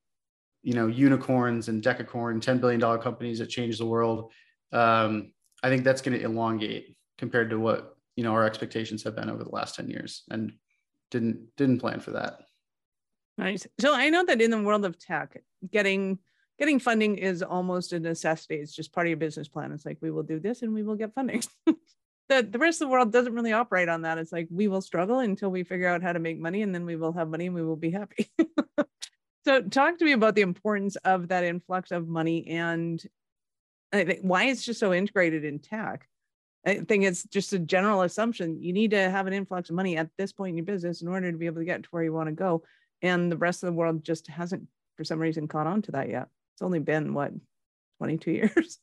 you 0.63 0.75
know 0.75 0.87
unicorns 0.87 1.69
and 1.69 1.83
decacorn 1.83 2.41
10 2.41 2.59
billion 2.59 2.81
dollar 2.81 2.99
companies 2.99 3.39
that 3.39 3.49
change 3.49 3.79
the 3.79 3.87
world 3.87 4.33
um, 4.73 5.33
i 5.63 5.69
think 5.69 5.85
that's 5.85 6.03
going 6.03 6.19
to 6.19 6.25
elongate 6.25 6.97
compared 7.17 7.51
to 7.51 7.59
what 7.59 7.97
you 8.17 8.25
know 8.25 8.33
our 8.33 8.45
expectations 8.45 9.03
have 9.03 9.17
been 9.17 9.31
over 9.31 9.45
the 9.45 9.51
last 9.51 9.77
10 9.77 9.89
years 9.89 10.25
and 10.31 10.53
didn't 11.11 11.47
didn't 11.57 11.79
plan 11.79 12.01
for 12.01 12.11
that 12.11 12.41
nice 13.39 13.67
so 13.81 13.95
i 13.95 14.11
know 14.11 14.25
that 14.25 14.43
in 14.43 14.51
the 14.51 14.63
world 14.63 14.85
of 14.85 14.99
tech 14.99 15.43
getting 15.71 16.19
getting 16.59 16.79
funding 16.79 17.17
is 17.17 17.43
almost 17.43 17.93
a 17.93 18.01
necessity 18.01 18.57
it's 18.57 18.75
just 18.75 18.93
part 18.93 19.07
of 19.07 19.09
your 19.09 19.17
business 19.17 19.49
plan 19.49 19.73
it's 19.73 19.87
like 19.87 19.99
we 20.03 20.11
will 20.11 20.23
do 20.23 20.39
this 20.39 20.63
and 20.63 20.75
we 20.75 20.83
will 20.83 20.97
get 20.97 21.15
funding 21.15 21.43
the, 22.29 22.43
the 22.43 22.59
rest 22.59 22.81
of 22.81 22.89
the 22.89 22.93
world 22.93 23.13
doesn't 23.13 23.35
really 23.35 23.53
operate 23.53 23.89
on 23.89 24.03
that. 24.03 24.19
It's 24.19 24.33
like 24.33 24.49
we 24.51 24.69
will 24.69 24.81
struggle 24.81 25.21
until 25.21 25.51
we 25.51 25.65
figure 25.65 25.89
out 25.89 26.03
how 26.03 26.13
to 26.13 26.19
make 26.19 26.39
money 26.39 26.63
and 26.63 26.75
then 26.75 26.85
we 26.85 26.97
will 26.97 27.13
have 27.13 27.29
money 27.29 27.47
and 27.47 27.55
we 27.55 27.63
will 27.63 27.77
be 27.77 27.91
happy. 27.91 28.31
so 29.47 29.63
talk 29.63 29.99
to 29.99 30.05
me 30.05 30.13
about 30.13 30.35
the 30.35 30.43
importance 30.43 30.97
of 30.97 31.29
that 31.29 31.45
influx 31.45 31.91
of 31.91 32.07
money 32.07 32.47
and 32.49 33.03
why 34.21 34.45
it's 34.45 34.65
just 34.65 34.81
so 34.81 34.93
integrated 34.93 35.45
in 35.45 35.59
tech. 35.59 36.07
I 36.67 36.81
think 36.81 37.05
it's 37.05 37.23
just 37.23 37.55
a 37.55 37.59
general 37.59 38.03
assumption. 38.03 38.63
You 38.63 38.75
need 38.75 38.91
to 38.91 39.11
have 39.11 39.27
an 39.27 39.33
influx 39.33 39.71
of 39.71 39.77
money 39.77 39.97
at 39.97 40.11
this 40.19 40.33
point 40.33 40.51
in 40.51 40.57
your 40.59 40.67
business 40.67 41.01
in 41.01 41.09
order 41.09 41.33
to 41.33 41.39
be 41.39 41.47
able 41.47 41.61
to 41.61 41.65
get 41.65 41.85
to 41.85 41.89
where 41.91 42.03
you 42.03 42.13
want 42.13 42.29
to 42.29 42.35
go. 42.35 42.63
And 43.03 43.31
the 43.31 43.37
rest 43.37 43.63
of 43.63 43.69
the 43.69 43.73
world 43.73 44.05
just 44.05 44.27
hasn't, 44.29 44.67
for 44.97 45.05
some 45.05 45.19
reason, 45.19 45.49
caught 45.49 45.67
on 45.67 45.83
to 45.83 45.93
that 45.93 46.09
yet. 46.09 46.29
It's 46.55 46.63
only 46.63 46.81
been 46.81 47.15
what, 47.15 47.33
22 47.99 48.31
years? 48.33 48.79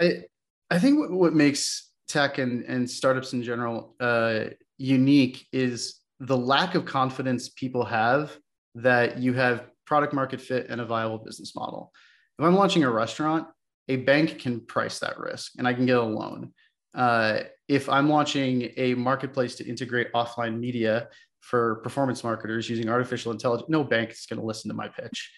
I, 0.00 0.24
I 0.70 0.78
think 0.78 0.98
what, 0.98 1.10
what 1.10 1.34
makes 1.34 1.90
tech 2.08 2.38
and, 2.38 2.64
and 2.64 2.88
startups 2.88 3.32
in 3.32 3.42
general 3.42 3.94
uh, 4.00 4.44
unique 4.78 5.46
is 5.52 6.00
the 6.20 6.36
lack 6.36 6.74
of 6.74 6.84
confidence 6.84 7.48
people 7.48 7.84
have 7.84 8.36
that 8.74 9.18
you 9.18 9.32
have 9.32 9.66
product 9.86 10.12
market 10.12 10.40
fit 10.40 10.66
and 10.68 10.80
a 10.80 10.84
viable 10.84 11.18
business 11.18 11.54
model. 11.54 11.92
If 12.38 12.44
I'm 12.44 12.54
launching 12.54 12.84
a 12.84 12.90
restaurant, 12.90 13.46
a 13.88 13.96
bank 13.96 14.38
can 14.38 14.60
price 14.60 14.98
that 15.00 15.18
risk 15.18 15.52
and 15.58 15.66
I 15.66 15.74
can 15.74 15.86
get 15.86 15.96
a 15.96 16.02
loan. 16.02 16.52
Uh, 16.94 17.40
if 17.68 17.88
I'm 17.88 18.08
launching 18.08 18.70
a 18.76 18.94
marketplace 18.94 19.56
to 19.56 19.66
integrate 19.66 20.12
offline 20.12 20.58
media 20.58 21.08
for 21.42 21.76
performance 21.76 22.24
marketers 22.24 22.70
using 22.70 22.88
artificial 22.88 23.32
intelligence, 23.32 23.68
no 23.68 23.84
bank 23.84 24.10
is 24.10 24.26
going 24.26 24.40
to 24.40 24.46
listen 24.46 24.68
to 24.70 24.74
my 24.74 24.88
pitch. 24.88 25.30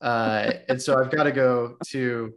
Uh, 0.00 0.52
and 0.68 0.80
so 0.80 0.98
I've 0.98 1.10
got 1.10 1.24
to 1.24 1.32
go 1.32 1.76
to 1.88 2.32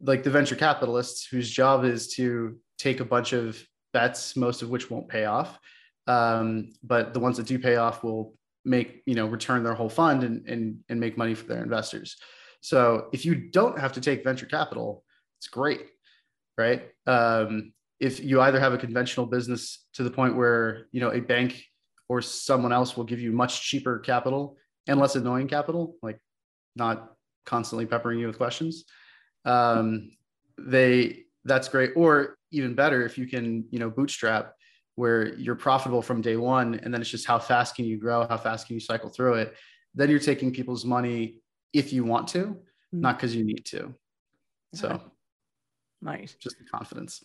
like 0.00 0.22
the 0.22 0.30
venture 0.30 0.56
capitalists 0.56 1.26
whose 1.26 1.50
job 1.50 1.84
is 1.84 2.14
to 2.14 2.56
take 2.78 3.00
a 3.00 3.04
bunch 3.04 3.32
of 3.32 3.62
bets, 3.92 4.36
most 4.36 4.62
of 4.62 4.70
which 4.70 4.90
won't 4.90 5.08
pay 5.08 5.26
off. 5.26 5.58
Um, 6.06 6.72
but 6.82 7.12
the 7.12 7.20
ones 7.20 7.36
that 7.36 7.46
do 7.46 7.58
pay 7.58 7.76
off 7.76 8.02
will 8.02 8.34
make, 8.64 9.02
you 9.04 9.14
know, 9.14 9.26
return 9.26 9.62
their 9.62 9.74
whole 9.74 9.88
fund 9.88 10.22
and, 10.22 10.46
and, 10.48 10.78
and 10.88 10.98
make 10.98 11.18
money 11.18 11.34
for 11.34 11.46
their 11.46 11.62
investors. 11.62 12.16
So 12.62 13.08
if 13.12 13.24
you 13.24 13.34
don't 13.34 13.78
have 13.78 13.92
to 13.94 14.00
take 14.00 14.24
venture 14.24 14.46
capital, 14.46 15.04
it's 15.38 15.48
great, 15.48 15.82
right? 16.56 16.88
Um, 17.06 17.72
if 17.98 18.22
you 18.22 18.40
either 18.40 18.60
have 18.60 18.72
a 18.72 18.78
conventional 18.78 19.26
business 19.26 19.86
to 19.94 20.02
the 20.02 20.10
point 20.10 20.36
where, 20.36 20.86
you 20.92 21.00
know, 21.00 21.12
a 21.12 21.20
bank 21.20 21.62
or 22.10 22.20
someone 22.20 22.72
else 22.72 22.96
will 22.96 23.04
give 23.04 23.20
you 23.20 23.30
much 23.30 23.62
cheaper 23.62 24.00
capital 24.00 24.56
and 24.88 24.98
less 24.98 25.14
annoying 25.14 25.46
capital, 25.46 25.94
like 26.02 26.18
not 26.74 27.12
constantly 27.46 27.86
peppering 27.86 28.18
you 28.18 28.26
with 28.26 28.36
questions. 28.36 28.84
Um, 29.44 30.10
they 30.58 31.26
that's 31.44 31.68
great. 31.68 31.92
Or 31.94 32.36
even 32.50 32.74
better, 32.74 33.06
if 33.06 33.16
you 33.16 33.28
can, 33.28 33.64
you 33.70 33.78
know, 33.78 33.88
bootstrap 33.88 34.54
where 34.96 35.34
you're 35.36 35.54
profitable 35.54 36.02
from 36.02 36.20
day 36.20 36.36
one, 36.36 36.80
and 36.82 36.92
then 36.92 37.00
it's 37.00 37.08
just 37.08 37.28
how 37.28 37.38
fast 37.38 37.76
can 37.76 37.84
you 37.84 37.96
grow, 37.96 38.26
how 38.26 38.36
fast 38.36 38.66
can 38.66 38.74
you 38.74 38.80
cycle 38.80 39.08
through 39.08 39.34
it. 39.34 39.54
Then 39.94 40.10
you're 40.10 40.18
taking 40.18 40.52
people's 40.52 40.84
money 40.84 41.36
if 41.72 41.92
you 41.92 42.02
want 42.02 42.26
to, 42.28 42.38
mm-hmm. 42.38 43.00
not 43.00 43.18
because 43.18 43.36
you 43.36 43.44
need 43.44 43.64
to. 43.66 43.94
So 44.74 45.00
nice. 46.02 46.34
Just 46.42 46.58
the 46.58 46.64
confidence. 46.64 47.22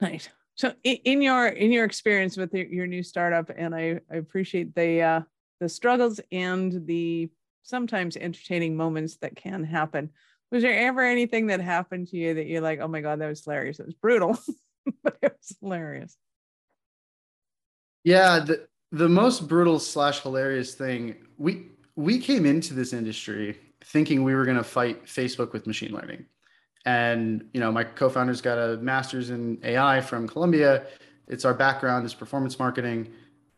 Nice. 0.00 0.28
So 0.58 0.74
in 0.82 1.22
your 1.22 1.46
in 1.46 1.70
your 1.70 1.84
experience 1.84 2.36
with 2.36 2.52
your 2.52 2.86
new 2.86 3.02
startup, 3.02 3.50
and 3.56 3.74
I, 3.74 4.00
I 4.12 4.16
appreciate 4.16 4.74
the 4.74 5.02
uh, 5.02 5.20
the 5.60 5.68
struggles 5.68 6.20
and 6.32 6.84
the 6.86 7.30
sometimes 7.62 8.16
entertaining 8.16 8.76
moments 8.76 9.18
that 9.18 9.36
can 9.36 9.62
happen 9.62 10.10
was 10.50 10.62
there 10.62 10.86
ever 10.86 11.02
anything 11.02 11.48
that 11.48 11.60
happened 11.60 12.08
to 12.08 12.16
you 12.16 12.34
that 12.34 12.46
you're 12.46 12.62
like, 12.62 12.80
oh 12.80 12.88
my 12.88 13.00
God, 13.00 13.20
that 13.20 13.28
was 13.28 13.44
hilarious? 13.44 13.78
It 13.78 13.86
was 13.86 13.94
brutal, 13.94 14.38
but 15.02 15.18
it 15.22 15.36
was 15.36 15.56
hilarious. 15.60 16.16
Yeah, 18.04 18.40
the 18.40 18.66
the 18.90 19.08
most 19.08 19.46
brutal 19.48 19.78
slash 19.78 20.20
hilarious 20.22 20.74
thing, 20.74 21.16
we 21.36 21.66
we 21.94 22.18
came 22.18 22.46
into 22.46 22.74
this 22.74 22.92
industry 22.92 23.58
thinking 23.84 24.24
we 24.24 24.34
were 24.34 24.44
gonna 24.44 24.64
fight 24.64 25.04
Facebook 25.04 25.52
with 25.52 25.66
machine 25.66 25.92
learning. 25.92 26.24
And 26.84 27.48
you 27.52 27.60
know, 27.60 27.70
my 27.70 27.84
co-founder's 27.84 28.40
got 28.40 28.58
a 28.58 28.76
master's 28.78 29.30
in 29.30 29.58
AI 29.62 30.00
from 30.00 30.26
Columbia. 30.26 30.86
It's 31.26 31.44
our 31.44 31.54
background 31.54 32.06
is 32.06 32.14
performance 32.14 32.58
marketing. 32.58 33.12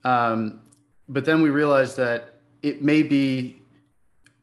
Um, 0.04 0.61
but 1.09 1.24
then 1.24 1.42
we 1.42 1.50
realized 1.50 1.96
that 1.98 2.40
it 2.62 2.83
may 2.83 3.02
be, 3.02 3.62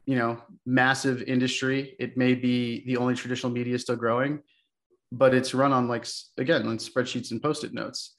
you 0.06 0.18
know, 0.18 0.42
massive 0.66 1.24
industry. 1.24 1.96
It 2.00 2.18
may 2.18 2.36
be 2.36 2.84
the 2.86 2.98
only 2.98 3.16
traditional 3.16 3.52
media 3.52 3.78
still 3.80 3.96
growing, 3.96 4.42
but 5.12 5.34
it's 5.34 5.54
run 5.54 5.74
on 5.74 5.88
like 5.88 6.06
again 6.38 6.68
on 6.68 6.78
spreadsheets 6.78 7.32
and 7.32 7.42
post-it 7.42 7.74
notes. 7.74 8.16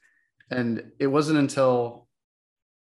And 0.51 0.91
it 0.99 1.07
wasn't 1.07 1.39
until 1.39 2.09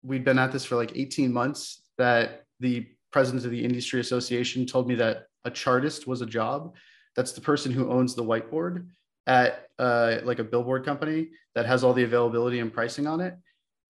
we'd 0.02 0.24
been 0.24 0.38
at 0.38 0.52
this 0.52 0.64
for 0.64 0.76
like 0.76 0.92
18 0.94 1.32
months 1.32 1.82
that 1.98 2.44
the 2.60 2.86
president 3.10 3.44
of 3.44 3.50
the 3.50 3.64
industry 3.64 4.00
association 4.00 4.66
told 4.66 4.86
me 4.88 4.94
that 4.94 5.26
a 5.44 5.50
chartist 5.50 6.06
was 6.06 6.20
a 6.20 6.26
job. 6.26 6.74
That's 7.16 7.32
the 7.32 7.40
person 7.40 7.72
who 7.72 7.90
owns 7.90 8.14
the 8.14 8.24
whiteboard 8.24 8.86
at 9.26 9.68
uh, 9.78 10.18
like 10.22 10.38
a 10.38 10.44
billboard 10.44 10.84
company 10.84 11.30
that 11.54 11.66
has 11.66 11.82
all 11.82 11.92
the 11.92 12.04
availability 12.04 12.60
and 12.60 12.72
pricing 12.72 13.06
on 13.06 13.20
it. 13.20 13.34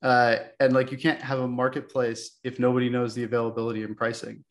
Uh, 0.03 0.37
and 0.61 0.73
like 0.73 0.93
you 0.93 0.99
can't 0.99 1.21
have 1.21 1.41
a 1.41 1.49
marketplace 1.49 2.39
if 2.45 2.59
nobody 2.59 2.89
knows 2.89 3.15
the 3.15 3.25
availability 3.25 3.83
and 3.83 3.97
pricing. 3.97 4.45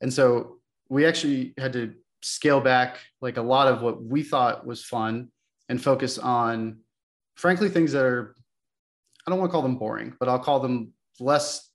And 0.00 0.12
so 0.12 0.58
we 0.88 1.06
actually 1.06 1.54
had 1.58 1.72
to 1.74 1.94
scale 2.22 2.60
back 2.60 2.98
like 3.20 3.36
a 3.36 3.42
lot 3.42 3.68
of 3.68 3.82
what 3.82 4.02
we 4.02 4.22
thought 4.22 4.66
was 4.66 4.84
fun 4.84 5.28
and 5.68 5.82
focus 5.82 6.18
on 6.18 6.78
frankly 7.34 7.68
things 7.68 7.92
that 7.92 8.04
are 8.04 8.34
I 9.26 9.30
don't 9.30 9.38
want 9.38 9.50
to 9.50 9.52
call 9.52 9.62
them 9.62 9.76
boring, 9.76 10.14
but 10.18 10.28
I'll 10.28 10.38
call 10.38 10.60
them 10.60 10.92
less 11.20 11.70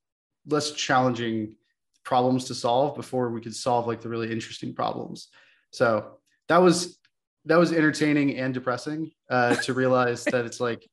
less 0.46 0.72
challenging 0.72 1.56
problems 2.04 2.46
to 2.46 2.56
solve 2.56 2.96
before 2.96 3.30
we 3.30 3.42
could 3.42 3.56
solve 3.56 3.88
like 3.88 4.02
the 4.02 4.10
really 4.10 4.32
interesting 4.32 4.74
problems. 4.74 5.28
So 5.72 6.17
that 6.48 6.58
was 6.58 6.98
that 7.46 7.58
was 7.58 7.72
entertaining 7.72 8.38
and 8.38 8.54
depressing 8.54 9.12
uh, 9.30 9.56
to 9.56 9.74
realize 9.74 10.24
that 10.26 10.46
it's 10.46 10.60
like 10.60 10.88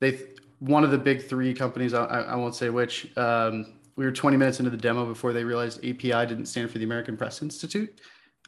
they 0.00 0.18
one 0.60 0.84
of 0.84 0.90
the 0.90 0.98
big 0.98 1.26
three 1.26 1.52
companies 1.54 1.92
I, 1.92 2.04
I 2.04 2.36
won't 2.36 2.54
say 2.54 2.70
which 2.70 3.16
um, 3.16 3.74
we 3.96 4.04
were 4.04 4.12
20 4.12 4.36
minutes 4.36 4.58
into 4.60 4.70
the 4.70 4.76
demo 4.76 5.04
before 5.04 5.32
they 5.32 5.44
realized 5.44 5.78
API 5.78 6.26
didn't 6.26 6.46
stand 6.46 6.70
for 6.70 6.78
the 6.78 6.84
American 6.84 7.16
Press 7.16 7.42
Institute. 7.42 8.00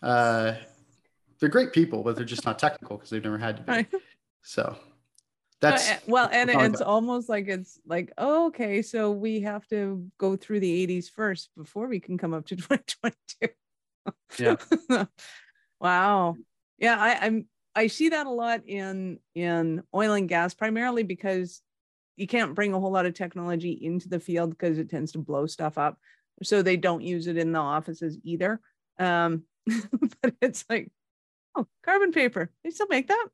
Uh, 0.02 0.54
they're 1.40 1.48
great 1.48 1.72
people, 1.72 2.02
but 2.02 2.16
they're 2.16 2.24
just 2.24 2.46
not 2.46 2.58
technical 2.58 2.96
because 2.96 3.10
they've 3.10 3.24
never 3.24 3.38
had 3.38 3.56
to 3.56 3.62
be. 3.62 3.72
Right. 3.72 3.86
So 4.42 4.76
that's 5.60 5.90
uh, 5.90 5.96
well, 6.06 6.28
and 6.30 6.50
it's 6.50 6.80
almost 6.80 7.28
like 7.28 7.48
it's 7.48 7.80
like 7.86 8.12
oh, 8.18 8.46
okay, 8.46 8.82
so 8.82 9.10
we 9.10 9.40
have 9.40 9.66
to 9.68 10.06
go 10.18 10.36
through 10.36 10.60
the 10.60 10.86
80s 10.86 11.10
first 11.10 11.50
before 11.56 11.86
we 11.86 12.00
can 12.00 12.18
come 12.18 12.34
up 12.34 12.46
to 12.46 12.56
2022. 12.56 13.48
Yeah. 14.38 14.56
wow. 15.80 16.36
Yeah, 16.78 16.96
I, 16.98 17.26
I'm 17.26 17.46
I 17.74 17.86
see 17.88 18.10
that 18.10 18.26
a 18.26 18.30
lot 18.30 18.62
in 18.66 19.18
in 19.34 19.82
oil 19.94 20.12
and 20.12 20.28
gas, 20.28 20.54
primarily 20.54 21.02
because 21.02 21.62
you 22.16 22.26
can't 22.26 22.54
bring 22.54 22.72
a 22.72 22.80
whole 22.80 22.92
lot 22.92 23.06
of 23.06 23.14
technology 23.14 23.72
into 23.72 24.08
the 24.08 24.20
field 24.20 24.50
because 24.50 24.78
it 24.78 24.88
tends 24.88 25.12
to 25.12 25.18
blow 25.18 25.46
stuff 25.46 25.78
up. 25.78 25.98
So 26.42 26.62
they 26.62 26.76
don't 26.76 27.02
use 27.02 27.26
it 27.26 27.36
in 27.36 27.52
the 27.52 27.58
offices 27.58 28.18
either. 28.22 28.60
Um, 28.98 29.44
but 30.22 30.34
it's 30.40 30.64
like, 30.68 30.90
oh, 31.56 31.66
carbon 31.84 32.12
paper. 32.12 32.50
They 32.62 32.70
still 32.70 32.86
make 32.88 33.08
that. 33.08 33.26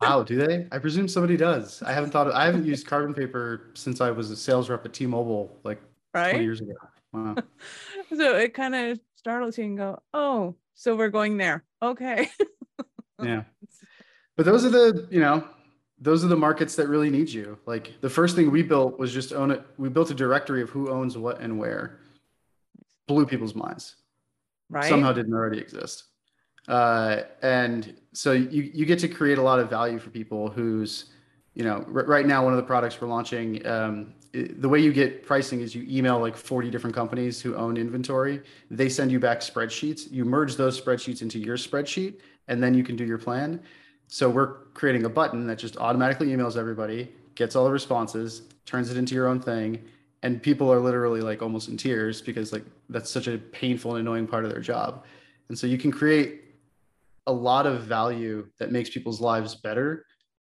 wow, 0.00 0.22
do 0.22 0.36
they? 0.36 0.66
I 0.70 0.78
presume 0.78 1.08
somebody 1.08 1.36
does. 1.36 1.82
I 1.82 1.92
haven't 1.92 2.10
thought 2.10 2.26
of, 2.26 2.34
I 2.34 2.44
haven't 2.44 2.66
used 2.66 2.86
carbon 2.86 3.14
paper 3.14 3.70
since 3.74 4.00
I 4.00 4.10
was 4.10 4.30
a 4.30 4.36
sales 4.36 4.68
rep 4.68 4.84
at 4.84 4.92
T-Mobile 4.92 5.58
like 5.64 5.80
right? 6.14 6.30
20 6.30 6.44
years 6.44 6.60
ago. 6.60 6.74
Wow. 7.12 7.36
so 8.16 8.36
it 8.36 8.54
kind 8.54 8.74
of 8.74 9.00
startles 9.20 9.58
you 9.58 9.64
and 9.64 9.76
go, 9.76 10.02
oh, 10.14 10.56
so 10.74 10.96
we're 10.96 11.10
going 11.10 11.36
there. 11.36 11.62
Okay. 11.82 12.30
yeah. 13.22 13.44
But 14.36 14.46
those 14.46 14.64
are 14.64 14.70
the, 14.70 15.06
you 15.10 15.20
know, 15.20 15.46
those 16.00 16.24
are 16.24 16.28
the 16.28 16.36
markets 16.36 16.74
that 16.76 16.88
really 16.88 17.10
need 17.10 17.28
you. 17.28 17.58
Like 17.66 17.92
the 18.00 18.08
first 18.08 18.34
thing 18.34 18.50
we 18.50 18.62
built 18.62 18.98
was 18.98 19.12
just 19.12 19.32
own 19.32 19.50
it. 19.50 19.62
We 19.76 19.90
built 19.90 20.10
a 20.10 20.14
directory 20.14 20.62
of 20.62 20.70
who 20.70 20.90
owns 20.90 21.16
what 21.18 21.40
and 21.40 21.58
where. 21.58 22.00
Blew 23.06 23.26
people's 23.26 23.54
minds. 23.54 23.96
Right. 24.70 24.88
Somehow 24.88 25.12
didn't 25.12 25.34
already 25.34 25.58
exist. 25.58 26.04
Uh, 26.66 27.22
and 27.42 27.96
so 28.14 28.32
you 28.32 28.70
you 28.72 28.86
get 28.86 28.98
to 29.00 29.08
create 29.08 29.38
a 29.38 29.42
lot 29.42 29.58
of 29.58 29.68
value 29.68 29.98
for 29.98 30.10
people 30.10 30.48
who's, 30.48 31.06
you 31.54 31.64
know, 31.64 31.84
r- 31.94 32.06
right 32.06 32.26
now 32.26 32.44
one 32.44 32.52
of 32.52 32.56
the 32.56 32.62
products 32.62 32.98
we're 33.00 33.08
launching. 33.08 33.66
Um, 33.66 34.14
the 34.32 34.68
way 34.68 34.78
you 34.78 34.92
get 34.92 35.24
pricing 35.24 35.60
is 35.60 35.74
you 35.74 35.84
email 35.88 36.18
like 36.18 36.36
40 36.36 36.70
different 36.70 36.94
companies 36.94 37.40
who 37.40 37.54
own 37.56 37.76
inventory. 37.76 38.42
They 38.70 38.88
send 38.88 39.10
you 39.10 39.18
back 39.18 39.40
spreadsheets. 39.40 40.10
You 40.10 40.24
merge 40.24 40.56
those 40.56 40.80
spreadsheets 40.80 41.22
into 41.22 41.38
your 41.38 41.56
spreadsheet, 41.56 42.20
and 42.48 42.62
then 42.62 42.74
you 42.74 42.84
can 42.84 42.96
do 42.96 43.04
your 43.04 43.18
plan. 43.18 43.60
So 44.06 44.28
we're 44.28 44.64
creating 44.74 45.04
a 45.04 45.08
button 45.08 45.46
that 45.46 45.58
just 45.58 45.76
automatically 45.76 46.28
emails 46.28 46.56
everybody, 46.56 47.12
gets 47.34 47.56
all 47.56 47.64
the 47.64 47.72
responses, 47.72 48.42
turns 48.66 48.90
it 48.90 48.96
into 48.96 49.14
your 49.14 49.26
own 49.28 49.40
thing. 49.40 49.82
And 50.22 50.42
people 50.42 50.72
are 50.72 50.80
literally 50.80 51.22
like 51.22 51.42
almost 51.42 51.68
in 51.68 51.76
tears 51.76 52.20
because 52.20 52.52
like 52.52 52.64
that's 52.88 53.10
such 53.10 53.26
a 53.26 53.38
painful 53.38 53.96
and 53.96 54.00
annoying 54.00 54.26
part 54.26 54.44
of 54.44 54.50
their 54.50 54.60
job. 54.60 55.06
And 55.48 55.58
so 55.58 55.66
you 55.66 55.78
can 55.78 55.90
create 55.90 56.42
a 57.26 57.32
lot 57.32 57.66
of 57.66 57.82
value 57.82 58.46
that 58.58 58.70
makes 58.70 58.90
people's 58.90 59.20
lives 59.20 59.54
better 59.54 60.06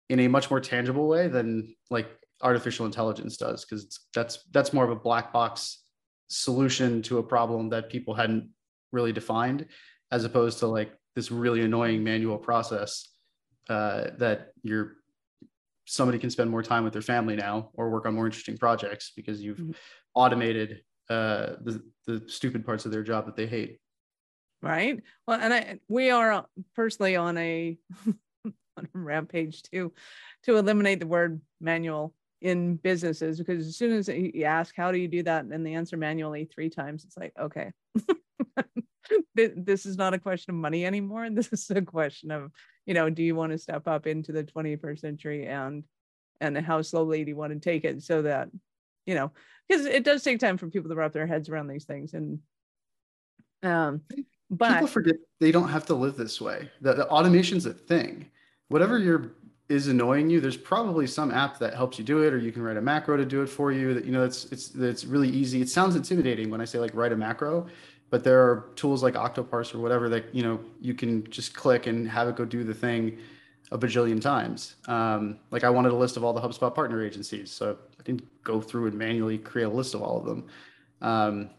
in 0.08 0.20
a 0.20 0.28
much 0.28 0.50
more 0.50 0.60
tangible 0.60 1.08
way 1.08 1.28
than 1.28 1.74
like 1.90 2.08
artificial 2.44 2.86
intelligence 2.86 3.36
does 3.36 3.64
because 3.64 4.00
that's 4.14 4.44
that's 4.52 4.72
more 4.72 4.84
of 4.84 4.90
a 4.90 4.96
black 4.96 5.32
box 5.32 5.82
solution 6.28 7.02
to 7.02 7.18
a 7.18 7.22
problem 7.22 7.70
that 7.70 7.90
people 7.90 8.14
hadn't 8.14 8.48
really 8.92 9.12
defined 9.12 9.66
as 10.12 10.24
opposed 10.24 10.58
to 10.58 10.66
like 10.66 10.92
this 11.16 11.30
really 11.30 11.62
annoying 11.62 12.04
manual 12.04 12.38
process 12.38 13.08
uh, 13.68 14.04
that 14.18 14.52
you're 14.62 14.96
somebody 15.86 16.18
can 16.18 16.30
spend 16.30 16.50
more 16.50 16.62
time 16.62 16.84
with 16.84 16.92
their 16.92 17.02
family 17.02 17.36
now 17.36 17.70
or 17.74 17.90
work 17.90 18.06
on 18.06 18.14
more 18.14 18.26
interesting 18.26 18.56
projects 18.56 19.12
because 19.14 19.42
you've 19.42 19.58
mm-hmm. 19.58 19.72
automated 20.14 20.82
uh, 21.10 21.56
the 21.62 21.82
the 22.06 22.22
stupid 22.26 22.64
parts 22.64 22.84
of 22.84 22.92
their 22.92 23.02
job 23.02 23.26
that 23.26 23.36
they 23.36 23.46
hate. 23.46 23.78
Right. 24.62 25.02
Well, 25.26 25.40
and 25.40 25.52
I 25.52 25.78
we 25.88 26.10
are 26.10 26.46
personally 26.74 27.16
on 27.16 27.36
a 27.38 27.76
on 28.44 28.88
a 28.94 28.98
rampage 28.98 29.62
too 29.62 29.92
to 30.44 30.56
eliminate 30.56 31.00
the 31.00 31.06
word 31.06 31.40
manual 31.60 32.14
in 32.40 32.76
businesses 32.76 33.38
because 33.38 33.66
as 33.66 33.76
soon 33.76 33.92
as 33.92 34.08
you 34.08 34.44
ask 34.44 34.74
how 34.76 34.92
do 34.92 34.98
you 34.98 35.08
do 35.08 35.22
that 35.22 35.44
and 35.44 35.66
the 35.66 35.74
answer 35.74 35.96
manually 35.96 36.44
three 36.44 36.68
times 36.68 37.04
it's 37.04 37.16
like 37.16 37.32
okay 37.40 37.72
this 39.34 39.86
is 39.86 39.96
not 39.96 40.14
a 40.14 40.18
question 40.18 40.54
of 40.54 40.60
money 40.60 40.86
anymore. 40.86 41.28
This 41.34 41.52
is 41.52 41.70
a 41.70 41.82
question 41.82 42.30
of, 42.30 42.50
you 42.86 42.94
know, 42.94 43.10
do 43.10 43.22
you 43.22 43.34
want 43.34 43.52
to 43.52 43.58
step 43.58 43.86
up 43.88 44.06
into 44.06 44.32
the 44.32 44.44
21st 44.44 45.00
century 45.00 45.46
and 45.46 45.84
and 46.40 46.58
how 46.58 46.82
slowly 46.82 47.24
do 47.24 47.30
you 47.30 47.36
want 47.36 47.52
to 47.52 47.60
take 47.60 47.84
it 47.84 48.02
so 48.02 48.22
that, 48.22 48.48
you 49.06 49.14
know, 49.14 49.30
because 49.68 49.86
it 49.86 50.04
does 50.04 50.22
take 50.22 50.40
time 50.40 50.58
for 50.58 50.68
people 50.68 50.90
to 50.90 50.96
wrap 50.96 51.12
their 51.12 51.26
heads 51.26 51.48
around 51.48 51.68
these 51.68 51.84
things. 51.84 52.14
And 52.14 52.40
um 53.62 54.02
but 54.50 54.74
people 54.74 54.86
forget 54.86 55.16
they 55.40 55.52
don't 55.52 55.68
have 55.68 55.86
to 55.86 55.94
live 55.94 56.16
this 56.16 56.40
way. 56.40 56.70
The, 56.80 56.94
the 56.94 57.08
automation's 57.08 57.66
a 57.66 57.72
thing. 57.72 58.30
Whatever 58.68 58.98
your 58.98 59.32
is 59.68 59.88
annoying 59.88 60.28
you, 60.28 60.40
there's 60.40 60.56
probably 60.56 61.06
some 61.06 61.30
app 61.30 61.58
that 61.58 61.74
helps 61.74 61.98
you 61.98 62.04
do 62.04 62.22
it, 62.22 62.34
or 62.34 62.38
you 62.38 62.52
can 62.52 62.62
write 62.62 62.76
a 62.76 62.82
macro 62.82 63.16
to 63.16 63.24
do 63.24 63.42
it 63.42 63.46
for 63.46 63.72
you. 63.72 63.94
That 63.94 64.04
you 64.04 64.12
know, 64.12 64.24
it's 64.24 64.44
it's 64.46 64.74
it's 64.74 65.04
really 65.04 65.28
easy. 65.28 65.62
It 65.62 65.68
sounds 65.68 65.96
intimidating 65.96 66.50
when 66.50 66.60
I 66.60 66.64
say 66.64 66.78
like 66.78 66.94
write 66.94 67.12
a 67.12 67.16
macro, 67.16 67.66
but 68.10 68.22
there 68.24 68.40
are 68.40 68.70
tools 68.76 69.02
like 69.02 69.14
Octoparse 69.14 69.74
or 69.74 69.78
whatever 69.78 70.08
that 70.10 70.34
you 70.34 70.42
know 70.42 70.60
you 70.80 70.94
can 70.94 71.28
just 71.30 71.54
click 71.54 71.86
and 71.86 72.08
have 72.08 72.28
it 72.28 72.36
go 72.36 72.44
do 72.44 72.62
the 72.62 72.74
thing 72.74 73.18
a 73.72 73.78
bajillion 73.78 74.20
times. 74.20 74.76
Um, 74.86 75.38
like 75.50 75.64
I 75.64 75.70
wanted 75.70 75.92
a 75.92 75.96
list 75.96 76.16
of 76.16 76.24
all 76.24 76.34
the 76.34 76.40
HubSpot 76.40 76.74
partner 76.74 77.02
agencies, 77.02 77.50
so 77.50 77.78
I 77.98 78.02
didn't 78.02 78.22
go 78.44 78.60
through 78.60 78.86
and 78.88 78.98
manually 78.98 79.38
create 79.38 79.64
a 79.64 79.70
list 79.70 79.94
of 79.94 80.02
all 80.02 80.18
of 80.18 80.26
them. 80.26 80.46
Um, 81.00 81.50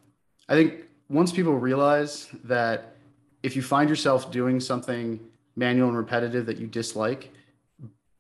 I 0.48 0.54
think 0.54 0.86
once 1.10 1.32
people 1.32 1.56
realize 1.56 2.30
that 2.44 2.96
if 3.41 3.56
you 3.56 3.63
find 3.63 3.89
yourself 3.89 4.32
doing 4.32 4.60
something 4.60 5.20
manual 5.56 5.89
and 5.89 5.98
repetitive 5.98 6.46
that 6.46 6.58
you 6.58 6.68
dislike, 6.68 7.32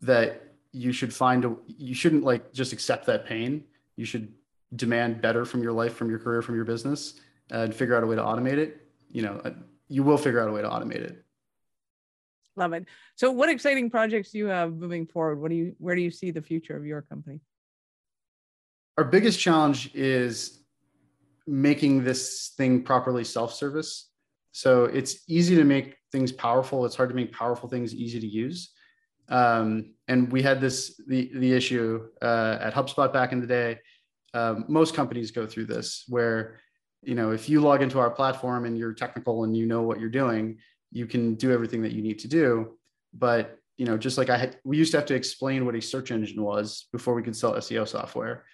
that 0.05 0.53
you 0.71 0.91
should 0.91 1.13
find 1.13 1.45
a 1.45 1.55
you 1.67 1.95
shouldn't 1.95 2.23
like 2.23 2.53
just 2.53 2.73
accept 2.73 3.05
that 3.05 3.25
pain. 3.25 3.63
You 3.95 4.05
should 4.05 4.33
demand 4.75 5.21
better 5.21 5.45
from 5.45 5.61
your 5.63 5.71
life, 5.71 5.93
from 5.93 6.09
your 6.09 6.19
career, 6.19 6.41
from 6.41 6.55
your 6.55 6.65
business 6.65 7.19
and 7.49 7.73
figure 7.73 7.95
out 7.95 8.03
a 8.03 8.07
way 8.07 8.15
to 8.15 8.21
automate 8.21 8.57
it, 8.57 8.87
you 9.11 9.21
know, 9.21 9.41
uh, 9.45 9.51
you 9.87 10.03
will 10.03 10.17
figure 10.17 10.41
out 10.41 10.49
a 10.49 10.51
way 10.51 10.61
to 10.61 10.67
automate 10.67 10.95
it. 10.95 11.23
Love 12.55 12.73
it. 12.73 12.85
So 13.15 13.31
what 13.31 13.49
exciting 13.49 13.89
projects 13.89 14.31
do 14.31 14.37
you 14.37 14.47
have 14.47 14.73
moving 14.73 15.05
forward? 15.05 15.39
What 15.39 15.49
do 15.49 15.55
you 15.55 15.75
where 15.77 15.95
do 15.95 16.01
you 16.01 16.11
see 16.11 16.31
the 16.31 16.41
future 16.41 16.75
of 16.75 16.85
your 16.85 17.01
company? 17.01 17.41
Our 18.97 19.03
biggest 19.03 19.39
challenge 19.39 19.93
is 19.93 20.61
making 21.45 22.05
this 22.05 22.53
thing 22.55 22.81
properly 22.81 23.25
self-service. 23.25 24.09
So 24.53 24.85
it's 24.85 25.17
easy 25.27 25.55
to 25.57 25.65
make 25.65 25.97
things 26.13 26.31
powerful. 26.31 26.85
It's 26.85 26.95
hard 26.95 27.09
to 27.09 27.15
make 27.15 27.33
powerful 27.33 27.67
things 27.67 27.93
easy 27.93 28.21
to 28.21 28.27
use. 28.27 28.71
Um, 29.29 29.93
and 30.07 30.31
we 30.31 30.41
had 30.41 30.61
this 30.61 30.99
the 31.07 31.31
the 31.33 31.53
issue 31.53 32.07
uh, 32.21 32.57
at 32.61 32.73
HubSpot 32.73 33.11
back 33.11 33.31
in 33.31 33.41
the 33.41 33.47
day. 33.47 33.79
Um, 34.33 34.65
most 34.67 34.93
companies 34.93 35.31
go 35.31 35.45
through 35.47 35.65
this 35.65 36.03
where 36.07 36.59
you 37.01 37.15
know 37.15 37.31
if 37.31 37.49
you 37.49 37.61
log 37.61 37.81
into 37.81 37.99
our 37.99 38.09
platform 38.09 38.65
and 38.65 38.77
you're 38.77 38.93
technical 38.93 39.43
and 39.43 39.55
you 39.55 39.65
know 39.65 39.81
what 39.81 39.99
you're 39.99 40.09
doing 40.09 40.57
you 40.91 41.05
can 41.05 41.35
do 41.35 41.51
everything 41.51 41.81
that 41.81 41.91
you 41.91 42.01
need 42.01 42.19
to 42.19 42.27
do. 42.27 42.77
But 43.13 43.57
you 43.77 43.85
know 43.85 43.97
just 43.97 44.17
like 44.17 44.29
i 44.29 44.37
had 44.37 44.57
we 44.63 44.77
used 44.77 44.91
to 44.91 44.97
have 44.97 45.05
to 45.05 45.15
explain 45.15 45.65
what 45.65 45.75
a 45.75 45.81
search 45.81 46.09
engine 46.09 46.41
was 46.41 46.87
before 46.93 47.13
we 47.13 47.21
could 47.21 47.35
sell 47.35 47.53
seo 47.53 47.87
software. 47.87 48.45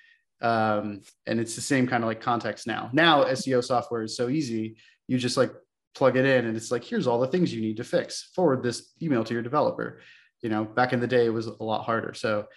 Um, 0.42 1.02
and 1.28 1.40
it's 1.40 1.54
the 1.54 1.62
same 1.62 1.86
kind 1.88 2.04
of 2.04 2.08
like 2.08 2.22
context 2.22 2.66
now. 2.66 2.90
Now 2.94 3.26
seo 3.26 3.64
software 3.64 4.04
is 4.04 4.16
so 4.16 4.30
easy 4.30 4.78
you 5.08 5.18
just 5.18 5.38
like 5.38 5.52
plug 5.94 6.16
it 6.16 6.26
in 6.26 6.46
and 6.46 6.56
it's 6.56 6.72
like 6.72 6.84
here's 6.84 7.06
all 7.06 7.20
the 7.20 7.28
things 7.28 7.54
you 7.54 7.62
need 7.62 7.78
to 7.78 7.84
fix. 7.84 8.32
Forward 8.34 8.64
this 8.64 8.94
email 9.02 9.24
to 9.24 9.34
your 9.34 9.44
developer 9.44 10.00
you 10.42 10.50
know 10.50 10.66
back 10.66 10.94
in 10.94 11.00
the 11.00 11.08
day 11.08 11.26
it 11.26 11.34
was 11.34 11.48
a 11.48 11.64
lot 11.64 11.84
harder. 11.84 12.14
So 12.14 12.48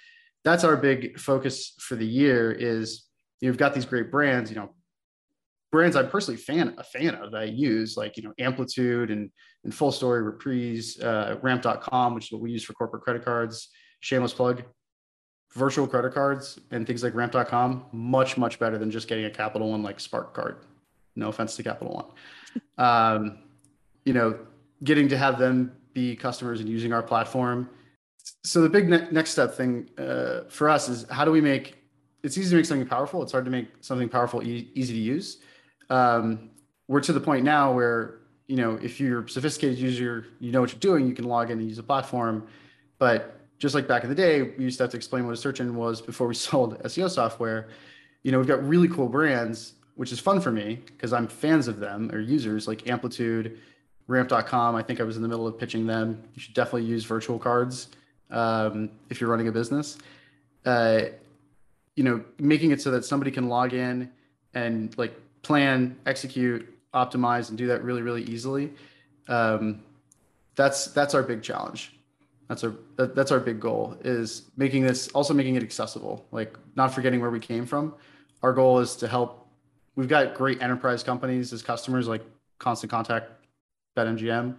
that's 0.44 0.64
our 0.64 0.76
big 0.76 1.18
focus 1.18 1.74
for 1.78 1.96
the 1.96 2.06
year 2.06 2.52
is 2.52 3.04
you've 3.40 3.56
got 3.56 3.74
these 3.74 3.86
great 3.86 4.10
brands 4.10 4.50
you 4.50 4.56
know 4.56 4.70
brands 5.72 5.96
i'm 5.96 6.08
personally 6.08 6.38
fan 6.38 6.74
a 6.78 6.84
fan 6.84 7.14
of 7.16 7.32
that 7.32 7.40
i 7.40 7.44
use 7.44 7.96
like 7.96 8.16
you 8.16 8.22
know 8.22 8.32
amplitude 8.38 9.10
and 9.10 9.30
and 9.64 9.72
FullStory 9.72 10.24
reprise 10.24 11.00
uh, 11.00 11.36
ramp.com 11.42 12.14
which 12.14 12.26
is 12.26 12.32
what 12.32 12.42
we 12.42 12.50
use 12.50 12.62
for 12.62 12.74
corporate 12.74 13.02
credit 13.02 13.24
cards 13.24 13.70
shameless 14.00 14.34
plug 14.34 14.62
virtual 15.54 15.86
credit 15.86 16.12
cards 16.12 16.58
and 16.70 16.86
things 16.86 17.02
like 17.02 17.14
ramp.com 17.14 17.86
much 17.92 18.36
much 18.36 18.58
better 18.58 18.76
than 18.76 18.90
just 18.90 19.08
getting 19.08 19.24
a 19.24 19.30
capital 19.30 19.70
one 19.70 19.82
like 19.82 20.00
spark 20.00 20.34
card. 20.34 20.58
No 21.16 21.28
offense 21.28 21.56
to 21.56 21.62
capital 21.62 21.94
one. 21.94 22.06
Um, 22.78 23.38
you 24.04 24.12
know, 24.12 24.38
getting 24.84 25.08
to 25.08 25.18
have 25.18 25.40
them 25.40 25.72
be 25.94 26.14
customers 26.16 26.60
and 26.60 26.68
using 26.68 26.92
our 26.92 27.02
platform. 27.02 27.68
So 28.44 28.60
the 28.60 28.68
big 28.68 28.88
ne- 28.88 29.08
next 29.10 29.30
step 29.30 29.54
thing 29.54 29.88
uh, 29.98 30.42
for 30.48 30.68
us 30.68 30.88
is 30.88 31.06
how 31.10 31.24
do 31.24 31.30
we 31.30 31.40
make 31.40 31.78
it's 32.22 32.38
easy 32.38 32.50
to 32.50 32.56
make 32.56 32.64
something 32.64 32.88
powerful. 32.88 33.22
It's 33.22 33.32
hard 33.32 33.44
to 33.44 33.50
make 33.50 33.68
something 33.82 34.08
powerful 34.08 34.42
e- 34.42 34.70
easy 34.74 34.94
to 34.94 34.98
use. 34.98 35.38
Um, 35.90 36.50
we're 36.88 37.00
to 37.00 37.12
the 37.12 37.20
point 37.20 37.44
now 37.44 37.72
where 37.72 38.20
you 38.46 38.56
know 38.56 38.78
if 38.82 39.00
you're 39.00 39.22
a 39.22 39.28
sophisticated 39.28 39.78
user, 39.78 40.26
you 40.40 40.52
know 40.52 40.60
what 40.60 40.72
you're 40.72 40.80
doing, 40.80 41.06
you 41.06 41.14
can 41.14 41.26
log 41.26 41.50
in 41.50 41.58
and 41.58 41.68
use 41.68 41.78
a 41.78 41.82
platform. 41.82 42.46
But 42.98 43.40
just 43.58 43.74
like 43.74 43.86
back 43.86 44.04
in 44.04 44.08
the 44.08 44.14
day, 44.14 44.42
we 44.42 44.64
used 44.64 44.78
to 44.78 44.84
have 44.84 44.90
to 44.90 44.96
explain 44.96 45.26
what 45.26 45.32
a 45.32 45.36
search 45.36 45.60
engine 45.60 45.76
was 45.76 46.00
before 46.00 46.26
we 46.26 46.34
sold 46.48 46.82
SEO 46.82 47.10
software. 47.10 47.68
You 48.22 48.32
know, 48.32 48.38
we've 48.38 48.48
got 48.48 48.66
really 48.66 48.88
cool 48.88 49.08
brands 49.08 49.74
which 49.96 50.12
is 50.12 50.20
fun 50.20 50.40
for 50.40 50.50
me 50.50 50.80
because 50.86 51.12
I'm 51.12 51.26
fans 51.26 51.68
of 51.68 51.78
them 51.78 52.10
or 52.12 52.18
users 52.20 52.66
like 52.66 52.88
Amplitude, 52.88 53.58
Ramp.com. 54.06 54.74
I 54.74 54.82
think 54.82 55.00
I 55.00 55.04
was 55.04 55.16
in 55.16 55.22
the 55.22 55.28
middle 55.28 55.46
of 55.46 55.58
pitching 55.58 55.86
them. 55.86 56.22
You 56.34 56.40
should 56.40 56.54
definitely 56.54 56.84
use 56.84 57.04
virtual 57.04 57.38
cards 57.38 57.88
um, 58.30 58.90
if 59.10 59.20
you're 59.20 59.30
running 59.30 59.48
a 59.48 59.52
business. 59.52 59.98
Uh, 60.64 61.02
you 61.96 62.04
know, 62.04 62.24
making 62.38 62.70
it 62.70 62.80
so 62.80 62.90
that 62.90 63.04
somebody 63.04 63.30
can 63.30 63.48
log 63.48 63.72
in 63.72 64.10
and 64.54 64.96
like 64.98 65.14
plan, 65.42 65.96
execute, 66.06 66.68
optimize, 66.92 67.48
and 67.48 67.58
do 67.58 67.66
that 67.68 67.82
really, 67.82 68.02
really 68.02 68.22
easily. 68.24 68.72
Um, 69.28 69.82
that's 70.54 70.86
that's 70.86 71.14
our 71.14 71.22
big 71.22 71.42
challenge. 71.42 71.92
That's 72.48 72.64
our 72.64 72.74
that, 72.96 73.14
that's 73.14 73.30
our 73.30 73.40
big 73.40 73.60
goal 73.60 73.96
is 74.04 74.42
making 74.56 74.82
this 74.82 75.08
also 75.08 75.34
making 75.34 75.56
it 75.56 75.62
accessible. 75.62 76.24
Like 76.30 76.54
not 76.74 76.94
forgetting 76.94 77.20
where 77.20 77.30
we 77.30 77.40
came 77.40 77.66
from. 77.66 77.94
Our 78.42 78.52
goal 78.52 78.80
is 78.80 78.96
to 78.96 79.08
help 79.08 79.48
we've 79.96 80.08
got 80.08 80.34
great 80.34 80.62
enterprise 80.62 81.02
companies 81.02 81.52
as 81.52 81.62
customers 81.62 82.08
like 82.08 82.22
Constant 82.58 82.90
Contact, 82.90 83.30
BetMGM, 83.96 84.56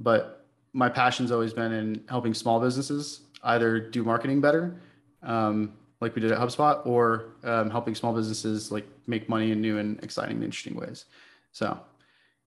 but 0.00 0.46
my 0.72 0.88
passion's 0.88 1.32
always 1.32 1.52
been 1.52 1.72
in 1.72 2.04
helping 2.08 2.34
small 2.34 2.60
businesses 2.60 3.22
either 3.44 3.78
do 3.78 4.02
marketing 4.02 4.40
better, 4.40 4.80
um, 5.22 5.74
like 6.00 6.14
we 6.14 6.20
did 6.20 6.32
at 6.32 6.38
HubSpot, 6.38 6.84
or 6.86 7.36
um, 7.44 7.70
helping 7.70 7.94
small 7.94 8.12
businesses 8.12 8.70
like 8.70 8.86
make 9.06 9.28
money 9.28 9.52
in 9.52 9.60
new 9.60 9.78
and 9.78 10.02
exciting 10.02 10.36
and 10.36 10.44
interesting 10.44 10.74
ways. 10.74 11.06
So 11.52 11.78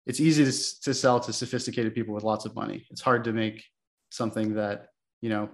it's 0.05 0.19
easy 0.19 0.45
to, 0.45 0.81
to 0.81 0.93
sell 0.93 1.19
to 1.21 1.33
sophisticated 1.33 1.95
people 1.95 2.13
with 2.13 2.23
lots 2.23 2.45
of 2.45 2.55
money. 2.55 2.85
It's 2.91 3.01
hard 3.01 3.23
to 3.23 3.33
make 3.33 3.63
something 4.11 4.55
that 4.55 4.89
you 5.21 5.29
know 5.29 5.49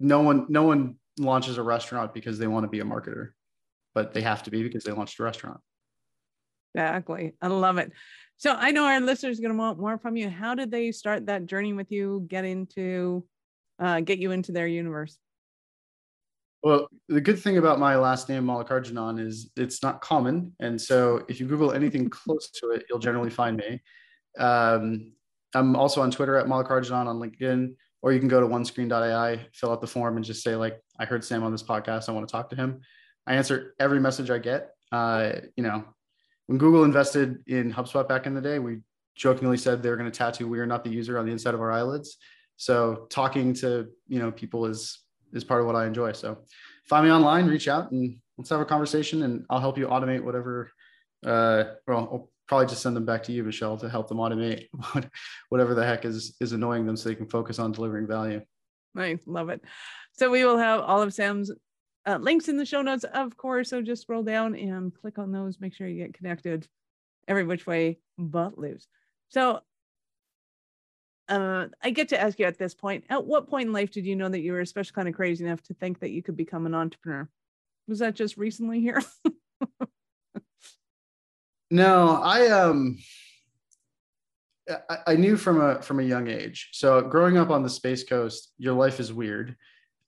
no 0.00 0.20
one 0.20 0.46
no 0.48 0.64
one 0.64 0.96
launches 1.18 1.58
a 1.58 1.62
restaurant 1.62 2.12
because 2.12 2.38
they 2.38 2.46
want 2.46 2.64
to 2.64 2.68
be 2.68 2.80
a 2.80 2.84
marketer 2.84 3.30
but 3.94 4.12
they 4.12 4.20
have 4.20 4.42
to 4.42 4.50
be 4.50 4.62
because 4.62 4.84
they 4.84 4.92
launched 4.92 5.18
a 5.20 5.22
restaurant. 5.22 5.60
Exactly. 6.74 7.34
I 7.40 7.46
love 7.46 7.78
it. 7.78 7.92
So 8.36 8.52
I 8.52 8.72
know 8.72 8.84
our 8.84 9.00
listeners 9.00 9.38
are 9.38 9.42
going 9.42 9.54
to 9.54 9.58
want 9.58 9.78
more 9.78 9.98
from 9.98 10.16
you. 10.16 10.28
How 10.28 10.54
did 10.54 10.70
they 10.70 10.92
start 10.92 11.26
that 11.26 11.46
journey 11.46 11.72
with 11.72 11.90
you, 11.90 12.26
get 12.28 12.44
into, 12.44 13.24
uh, 13.78 14.00
get 14.00 14.18
you 14.18 14.32
into 14.32 14.52
their 14.52 14.66
universe? 14.66 15.18
Well, 16.62 16.88
the 17.08 17.20
good 17.20 17.38
thing 17.38 17.58
about 17.58 17.78
my 17.78 17.96
last 17.96 18.28
name, 18.28 18.44
Mallikarjunan, 18.44 19.20
is 19.20 19.50
it's 19.56 19.82
not 19.82 20.00
common. 20.00 20.54
And 20.60 20.80
so 20.80 21.22
if 21.28 21.38
you 21.38 21.46
Google 21.46 21.72
anything 21.72 22.08
close 22.10 22.50
to 22.60 22.70
it, 22.70 22.86
you'll 22.88 22.98
generally 22.98 23.30
find 23.30 23.56
me. 23.56 23.82
Um, 24.38 25.12
I'm 25.54 25.76
also 25.76 26.00
on 26.00 26.10
Twitter 26.10 26.36
at 26.36 26.46
Mallikarjunan 26.46 27.06
on 27.06 27.20
LinkedIn, 27.20 27.74
or 28.02 28.12
you 28.12 28.18
can 28.18 28.28
go 28.28 28.40
to 28.40 28.46
onescreen.ai, 28.46 29.46
fill 29.52 29.72
out 29.72 29.80
the 29.80 29.86
form, 29.86 30.16
and 30.16 30.24
just 30.24 30.42
say, 30.42 30.56
like, 30.56 30.80
I 30.98 31.04
heard 31.04 31.22
Sam 31.22 31.44
on 31.44 31.52
this 31.52 31.62
podcast. 31.62 32.08
I 32.08 32.12
want 32.12 32.26
to 32.26 32.32
talk 32.32 32.50
to 32.50 32.56
him. 32.56 32.80
I 33.26 33.34
answer 33.34 33.74
every 33.78 34.00
message 34.00 34.30
I 34.30 34.38
get. 34.38 34.70
Uh, 34.90 35.32
you 35.56 35.62
know, 35.62 35.84
when 36.46 36.58
Google 36.58 36.84
invested 36.84 37.38
in 37.46 37.72
HubSpot 37.72 38.06
back 38.08 38.26
in 38.26 38.34
the 38.34 38.40
day, 38.40 38.58
we 38.58 38.80
jokingly 39.14 39.56
said 39.56 39.82
they're 39.82 39.96
going 39.96 40.10
to 40.10 40.16
tattoo 40.16 40.48
"We 40.48 40.60
are 40.60 40.66
not 40.66 40.84
the 40.84 40.90
user" 40.90 41.18
on 41.18 41.26
the 41.26 41.32
inside 41.32 41.54
of 41.54 41.60
our 41.60 41.72
eyelids. 41.72 42.16
So 42.56 43.06
talking 43.10 43.54
to 43.54 43.88
you 44.06 44.18
know 44.18 44.30
people 44.30 44.66
is 44.66 45.00
is 45.32 45.44
part 45.44 45.60
of 45.60 45.66
what 45.66 45.76
I 45.76 45.86
enjoy. 45.86 46.12
So 46.12 46.38
find 46.86 47.04
me 47.06 47.12
online, 47.12 47.46
reach 47.46 47.68
out, 47.68 47.90
and 47.90 48.18
let's 48.38 48.50
have 48.50 48.60
a 48.60 48.64
conversation, 48.64 49.22
and 49.22 49.44
I'll 49.50 49.60
help 49.60 49.78
you 49.78 49.86
automate 49.86 50.22
whatever. 50.22 50.70
Uh, 51.24 51.64
well, 51.86 51.98
I'll 51.98 52.30
probably 52.46 52.66
just 52.66 52.82
send 52.82 52.94
them 52.94 53.06
back 53.06 53.22
to 53.24 53.32
you, 53.32 53.42
Michelle, 53.42 53.78
to 53.78 53.88
help 53.88 54.08
them 54.08 54.18
automate 54.18 54.66
whatever 55.48 55.74
the 55.74 55.84
heck 55.84 56.04
is 56.04 56.36
is 56.40 56.52
annoying 56.52 56.86
them, 56.86 56.96
so 56.96 57.08
they 57.08 57.14
can 57.14 57.28
focus 57.28 57.58
on 57.58 57.72
delivering 57.72 58.06
value. 58.06 58.42
I 58.96 59.18
love 59.26 59.48
it. 59.48 59.60
So 60.12 60.30
we 60.30 60.44
will 60.44 60.58
have 60.58 60.80
all 60.80 61.02
of 61.02 61.12
Sam's 61.12 61.50
uh, 62.06 62.18
links 62.18 62.48
in 62.48 62.56
the 62.56 62.66
show 62.66 62.82
notes, 62.82 63.04
of 63.04 63.36
course. 63.36 63.70
So 63.70 63.80
just 63.82 64.02
scroll 64.02 64.22
down 64.22 64.54
and 64.54 64.94
click 64.94 65.18
on 65.18 65.32
those. 65.32 65.60
Make 65.60 65.74
sure 65.74 65.88
you 65.88 66.02
get 66.02 66.14
connected 66.14 66.68
every 67.26 67.44
which 67.44 67.66
way 67.66 67.98
but 68.18 68.58
loose. 68.58 68.86
So 69.28 69.60
uh, 71.28 71.66
I 71.82 71.90
get 71.90 72.10
to 72.10 72.20
ask 72.20 72.38
you 72.38 72.44
at 72.46 72.58
this 72.58 72.74
point, 72.74 73.04
at 73.08 73.24
what 73.24 73.48
point 73.48 73.68
in 73.68 73.72
life 73.72 73.90
did 73.90 74.04
you 74.04 74.16
know 74.16 74.28
that 74.28 74.40
you 74.40 74.52
were 74.52 74.60
especially 74.60 74.94
kind 74.94 75.08
of 75.08 75.14
crazy 75.14 75.44
enough 75.44 75.62
to 75.62 75.74
think 75.74 76.00
that 76.00 76.10
you 76.10 76.22
could 76.22 76.36
become 76.36 76.66
an 76.66 76.74
entrepreneur? 76.74 77.28
Was 77.88 78.00
that 78.00 78.14
just 78.14 78.36
recently 78.36 78.80
here? 78.80 79.02
no, 81.70 82.20
I 82.22 82.48
um 82.48 82.98
I, 84.88 84.98
I 85.08 85.16
knew 85.16 85.36
from 85.36 85.60
a 85.60 85.82
from 85.82 86.00
a 86.00 86.04
young 86.04 86.28
age. 86.28 86.70
So 86.72 87.00
growing 87.02 87.36
up 87.36 87.50
on 87.50 87.62
the 87.62 87.70
space 87.70 88.04
coast, 88.04 88.52
your 88.58 88.74
life 88.74 89.00
is 89.00 89.12
weird 89.12 89.56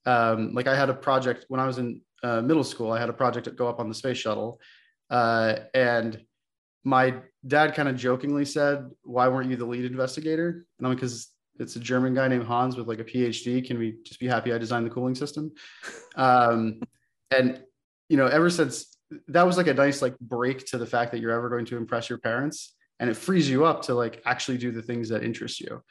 um, 0.06 0.54
like 0.54 0.66
I 0.66 0.76
had 0.76 0.88
a 0.88 0.94
project 0.94 1.44
when 1.48 1.60
I 1.60 1.66
was 1.66 1.78
in 1.78 2.00
uh, 2.22 2.40
middle 2.40 2.64
school, 2.64 2.92
I 2.92 3.00
had 3.00 3.10
a 3.10 3.12
project 3.12 3.44
to 3.44 3.50
go 3.50 3.68
up 3.68 3.80
on 3.80 3.88
the 3.88 3.94
space 3.94 4.16
shuttle. 4.16 4.60
Uh, 5.10 5.56
and 5.74 6.20
my 6.84 7.14
dad 7.46 7.74
kind 7.74 7.88
of 7.88 7.96
jokingly 7.96 8.44
said, 8.44 8.88
why 9.02 9.28
weren't 9.28 9.50
you 9.50 9.56
the 9.56 9.64
lead 9.64 9.84
investigator? 9.84 10.66
And 10.78 10.86
I'm 10.86 10.92
like, 10.92 10.98
because 10.98 11.28
it's 11.58 11.76
a 11.76 11.80
German 11.80 12.14
guy 12.14 12.28
named 12.28 12.44
Hans 12.44 12.76
with 12.76 12.86
like 12.86 13.00
a 13.00 13.04
PhD. 13.04 13.66
Can 13.66 13.78
we 13.78 13.96
just 14.04 14.20
be 14.20 14.26
happy 14.26 14.52
I 14.52 14.58
designed 14.58 14.86
the 14.86 14.90
cooling 14.90 15.14
system? 15.14 15.52
Um, 16.16 16.80
and, 17.30 17.62
you 18.08 18.16
know, 18.16 18.26
ever 18.26 18.48
since 18.48 18.96
that 19.28 19.42
was 19.42 19.58
like 19.58 19.66
a 19.66 19.74
nice 19.74 20.00
like 20.00 20.18
break 20.18 20.64
to 20.68 20.78
the 20.78 20.86
fact 20.86 21.12
that 21.12 21.20
you're 21.20 21.30
ever 21.30 21.50
going 21.50 21.66
to 21.66 21.76
impress 21.76 22.08
your 22.08 22.18
parents 22.18 22.74
and 22.98 23.10
it 23.10 23.18
frees 23.18 23.50
you 23.50 23.66
up 23.66 23.82
to 23.82 23.94
like 23.94 24.22
actually 24.24 24.56
do 24.56 24.70
the 24.70 24.80
things 24.80 25.10
that 25.10 25.22
interest 25.22 25.60
you. 25.60 25.82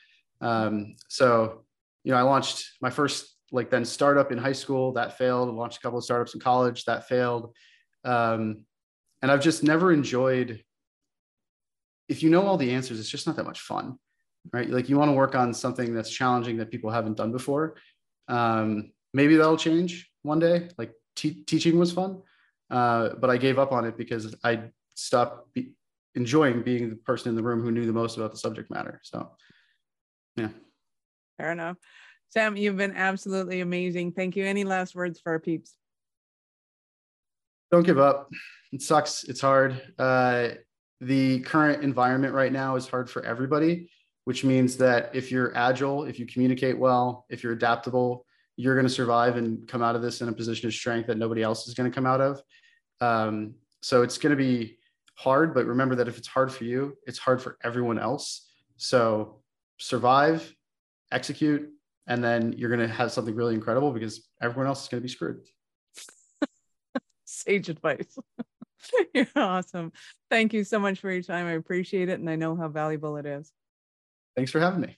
Um, 0.41 0.95
so, 1.10 1.65
you 2.04 2.12
know, 2.12 2.17
I 2.17 2.23
launched 2.23 2.71
my 2.82 2.89
first 2.89 3.35
like 3.51 3.69
then 3.69 3.86
startup 3.86 4.31
in 4.31 4.38
high 4.38 4.53
school 4.53 4.91
that 4.93 5.17
failed 5.17 5.53
launched 5.53 5.77
a 5.77 5.81
couple 5.81 5.99
of 5.99 6.05
startups 6.05 6.34
in 6.34 6.39
college 6.39 6.86
that 6.86 7.08
failed. 7.08 7.53
Um, 8.03 8.65
and 9.21 9.31
i've 9.31 9.41
just 9.41 9.63
never 9.63 9.91
enjoyed 9.91 10.62
if 12.08 12.21
you 12.21 12.29
know 12.29 12.45
all 12.45 12.58
the 12.58 12.71
answers 12.71 12.99
it's 12.99 13.10
just 13.10 13.25
not 13.25 13.36
that 13.38 13.45
much 13.45 13.62
fun 13.62 13.97
right? 14.53 14.69
Like 14.69 14.89
you 14.89 14.97
want 14.97 15.10
to 15.10 15.15
work 15.15 15.34
on 15.34 15.55
something 15.55 15.95
that's 15.95 16.12
challenging 16.12 16.58
that 16.58 16.69
people 16.69 16.91
haven't 16.91 17.17
done 17.17 17.31
before. 17.31 17.77
Um, 18.27 18.91
maybe 19.15 19.38
that'll 19.38 19.58
change 19.58 20.12
one 20.21 20.39
day 20.39 20.69
like 20.77 20.91
teaching 21.15 21.79
was 21.79 21.91
fun 21.93 22.21
uh, 22.69 23.10
but 23.19 23.29
i 23.29 23.38
gave 23.38 23.58
up 23.58 23.71
on 23.71 23.86
it 23.86 23.97
because 23.97 24.36
i 24.43 24.60
stopped 24.93 25.53
be- 25.53 25.71
enjoying 26.15 26.62
being 26.62 26.89
the 26.89 26.95
person 26.97 27.29
in 27.29 27.36
the 27.36 27.41
room 27.41 27.62
who 27.62 27.71
knew 27.71 27.86
the 27.86 27.93
most 27.93 28.17
about 28.17 28.31
the 28.31 28.38
subject 28.38 28.69
matter 28.69 28.99
so 29.03 29.31
yeah. 30.36 30.49
Fair 31.38 31.53
enough 31.53 31.77
Sam, 32.29 32.57
you've 32.57 32.77
been 32.77 32.95
absolutely 32.95 33.61
amazing. 33.61 34.11
Thank 34.11 34.35
you. 34.35 34.45
Any 34.45 34.63
last 34.63 34.95
words 34.95 35.19
for 35.19 35.31
our 35.31 35.39
peeps? 35.39 35.75
Don't 37.71 37.83
give 37.83 37.99
up. 37.99 38.29
It 38.71 38.81
sucks. 38.81 39.23
It's 39.23 39.41
hard. 39.41 39.81
Uh, 39.97 40.49
the 41.01 41.39
current 41.41 41.83
environment 41.83 42.33
right 42.33 42.51
now 42.51 42.75
is 42.75 42.88
hard 42.88 43.09
for 43.09 43.23
everybody, 43.25 43.89
which 44.25 44.43
means 44.43 44.77
that 44.77 45.11
if 45.13 45.31
you're 45.31 45.55
agile, 45.55 46.03
if 46.05 46.19
you 46.19 46.25
communicate 46.25 46.77
well, 46.77 47.25
if 47.29 47.43
you're 47.43 47.53
adaptable, 47.53 48.25
you're 48.57 48.75
going 48.75 48.88
to 48.88 48.93
survive 48.93 49.38
and 49.38 49.67
come 49.67 49.81
out 49.81 49.95
of 49.95 50.01
this 50.01 50.21
in 50.21 50.29
a 50.29 50.33
position 50.33 50.67
of 50.67 50.73
strength 50.73 51.07
that 51.07 51.17
nobody 51.17 51.41
else 51.41 51.67
is 51.67 51.73
going 51.73 51.89
to 51.89 51.93
come 51.93 52.05
out 52.05 52.21
of. 52.21 52.41
Um, 53.01 53.55
so 53.81 54.01
it's 54.01 54.17
going 54.17 54.31
to 54.31 54.41
be 54.41 54.77
hard, 55.15 55.53
but 55.53 55.65
remember 55.65 55.95
that 55.95 56.07
if 56.07 56.17
it's 56.17 56.27
hard 56.27 56.51
for 56.51 56.63
you, 56.63 56.97
it's 57.05 57.19
hard 57.19 57.41
for 57.41 57.57
everyone 57.63 57.99
else. 57.99 58.49
So 58.77 59.41
survive, 59.77 60.53
execute, 61.11 61.69
and 62.07 62.23
then 62.23 62.53
you're 62.57 62.69
going 62.69 62.87
to 62.87 62.93
have 62.93 63.11
something 63.11 63.35
really 63.35 63.55
incredible 63.55 63.91
because 63.91 64.27
everyone 64.41 64.67
else 64.67 64.83
is 64.83 64.89
going 64.89 65.01
to 65.01 65.03
be 65.03 65.11
screwed. 65.11 65.41
Sage 67.25 67.69
advice. 67.69 68.17
You're 69.13 69.27
awesome. 69.35 69.91
Thank 70.29 70.53
you 70.53 70.63
so 70.63 70.79
much 70.79 70.99
for 70.99 71.11
your 71.11 71.23
time. 71.23 71.47
I 71.47 71.53
appreciate 71.53 72.09
it. 72.09 72.19
And 72.19 72.29
I 72.29 72.35
know 72.35 72.55
how 72.55 72.67
valuable 72.67 73.17
it 73.17 73.25
is. 73.25 73.51
Thanks 74.35 74.51
for 74.51 74.59
having 74.59 74.81
me. 74.81 74.97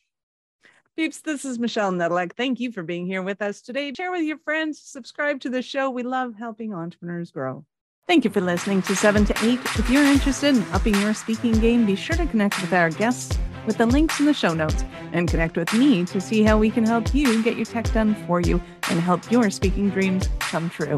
Peeps, 0.96 1.22
this 1.22 1.46
is 1.46 1.60
Michelle 1.60 1.92
Nedelec. 1.92 2.34
Thank 2.34 2.60
you 2.60 2.72
for 2.72 2.82
being 2.82 3.06
here 3.06 3.22
with 3.22 3.42
us 3.42 3.62
today. 3.62 3.94
Share 3.94 4.12
with 4.12 4.24
your 4.24 4.40
friends, 4.40 4.82
subscribe 4.82 5.40
to 5.42 5.50
the 5.50 5.62
show. 5.62 5.92
We 5.92 6.02
love 6.02 6.34
helping 6.34 6.74
entrepreneurs 6.74 7.30
grow. 7.30 7.66
Thank 8.08 8.24
you 8.24 8.32
for 8.32 8.42
listening 8.42 8.82
to 8.84 8.96
7 8.96 9.26
to 9.26 9.46
8. 9.46 9.60
If 9.78 9.90
you're 9.92 10.04
interested 10.04 10.56
in 10.56 10.64
upping 10.72 10.96
your 10.96 11.14
speaking 11.14 11.52
game, 11.60 11.86
be 11.86 11.96
sure 11.96 12.16
to 12.16 12.26
connect 12.26 12.60
with 12.62 12.74
our 12.74 12.90
guests 12.90 13.38
with 13.68 13.78
the 13.78 13.86
links 13.86 14.20
in 14.20 14.26
the 14.26 14.34
show 14.34 14.54
notes 14.54 14.84
and 15.12 15.28
connect 15.28 15.58
with 15.58 15.72
me 15.74 16.06
to 16.06 16.20
see 16.22 16.42
how 16.42 16.58
we 16.58 16.72
can 16.72 16.86
help 16.86 17.14
you 17.14 17.44
get 17.44 17.58
your 17.58 17.66
tech 17.66 17.92
done 17.92 18.16
for 18.26 18.40
you 18.40 18.60
and 18.90 19.02
help 19.02 19.30
your 19.30 19.50
speaking 19.50 19.90
dreams 19.90 20.30
come 20.40 20.70
true. 20.70 20.96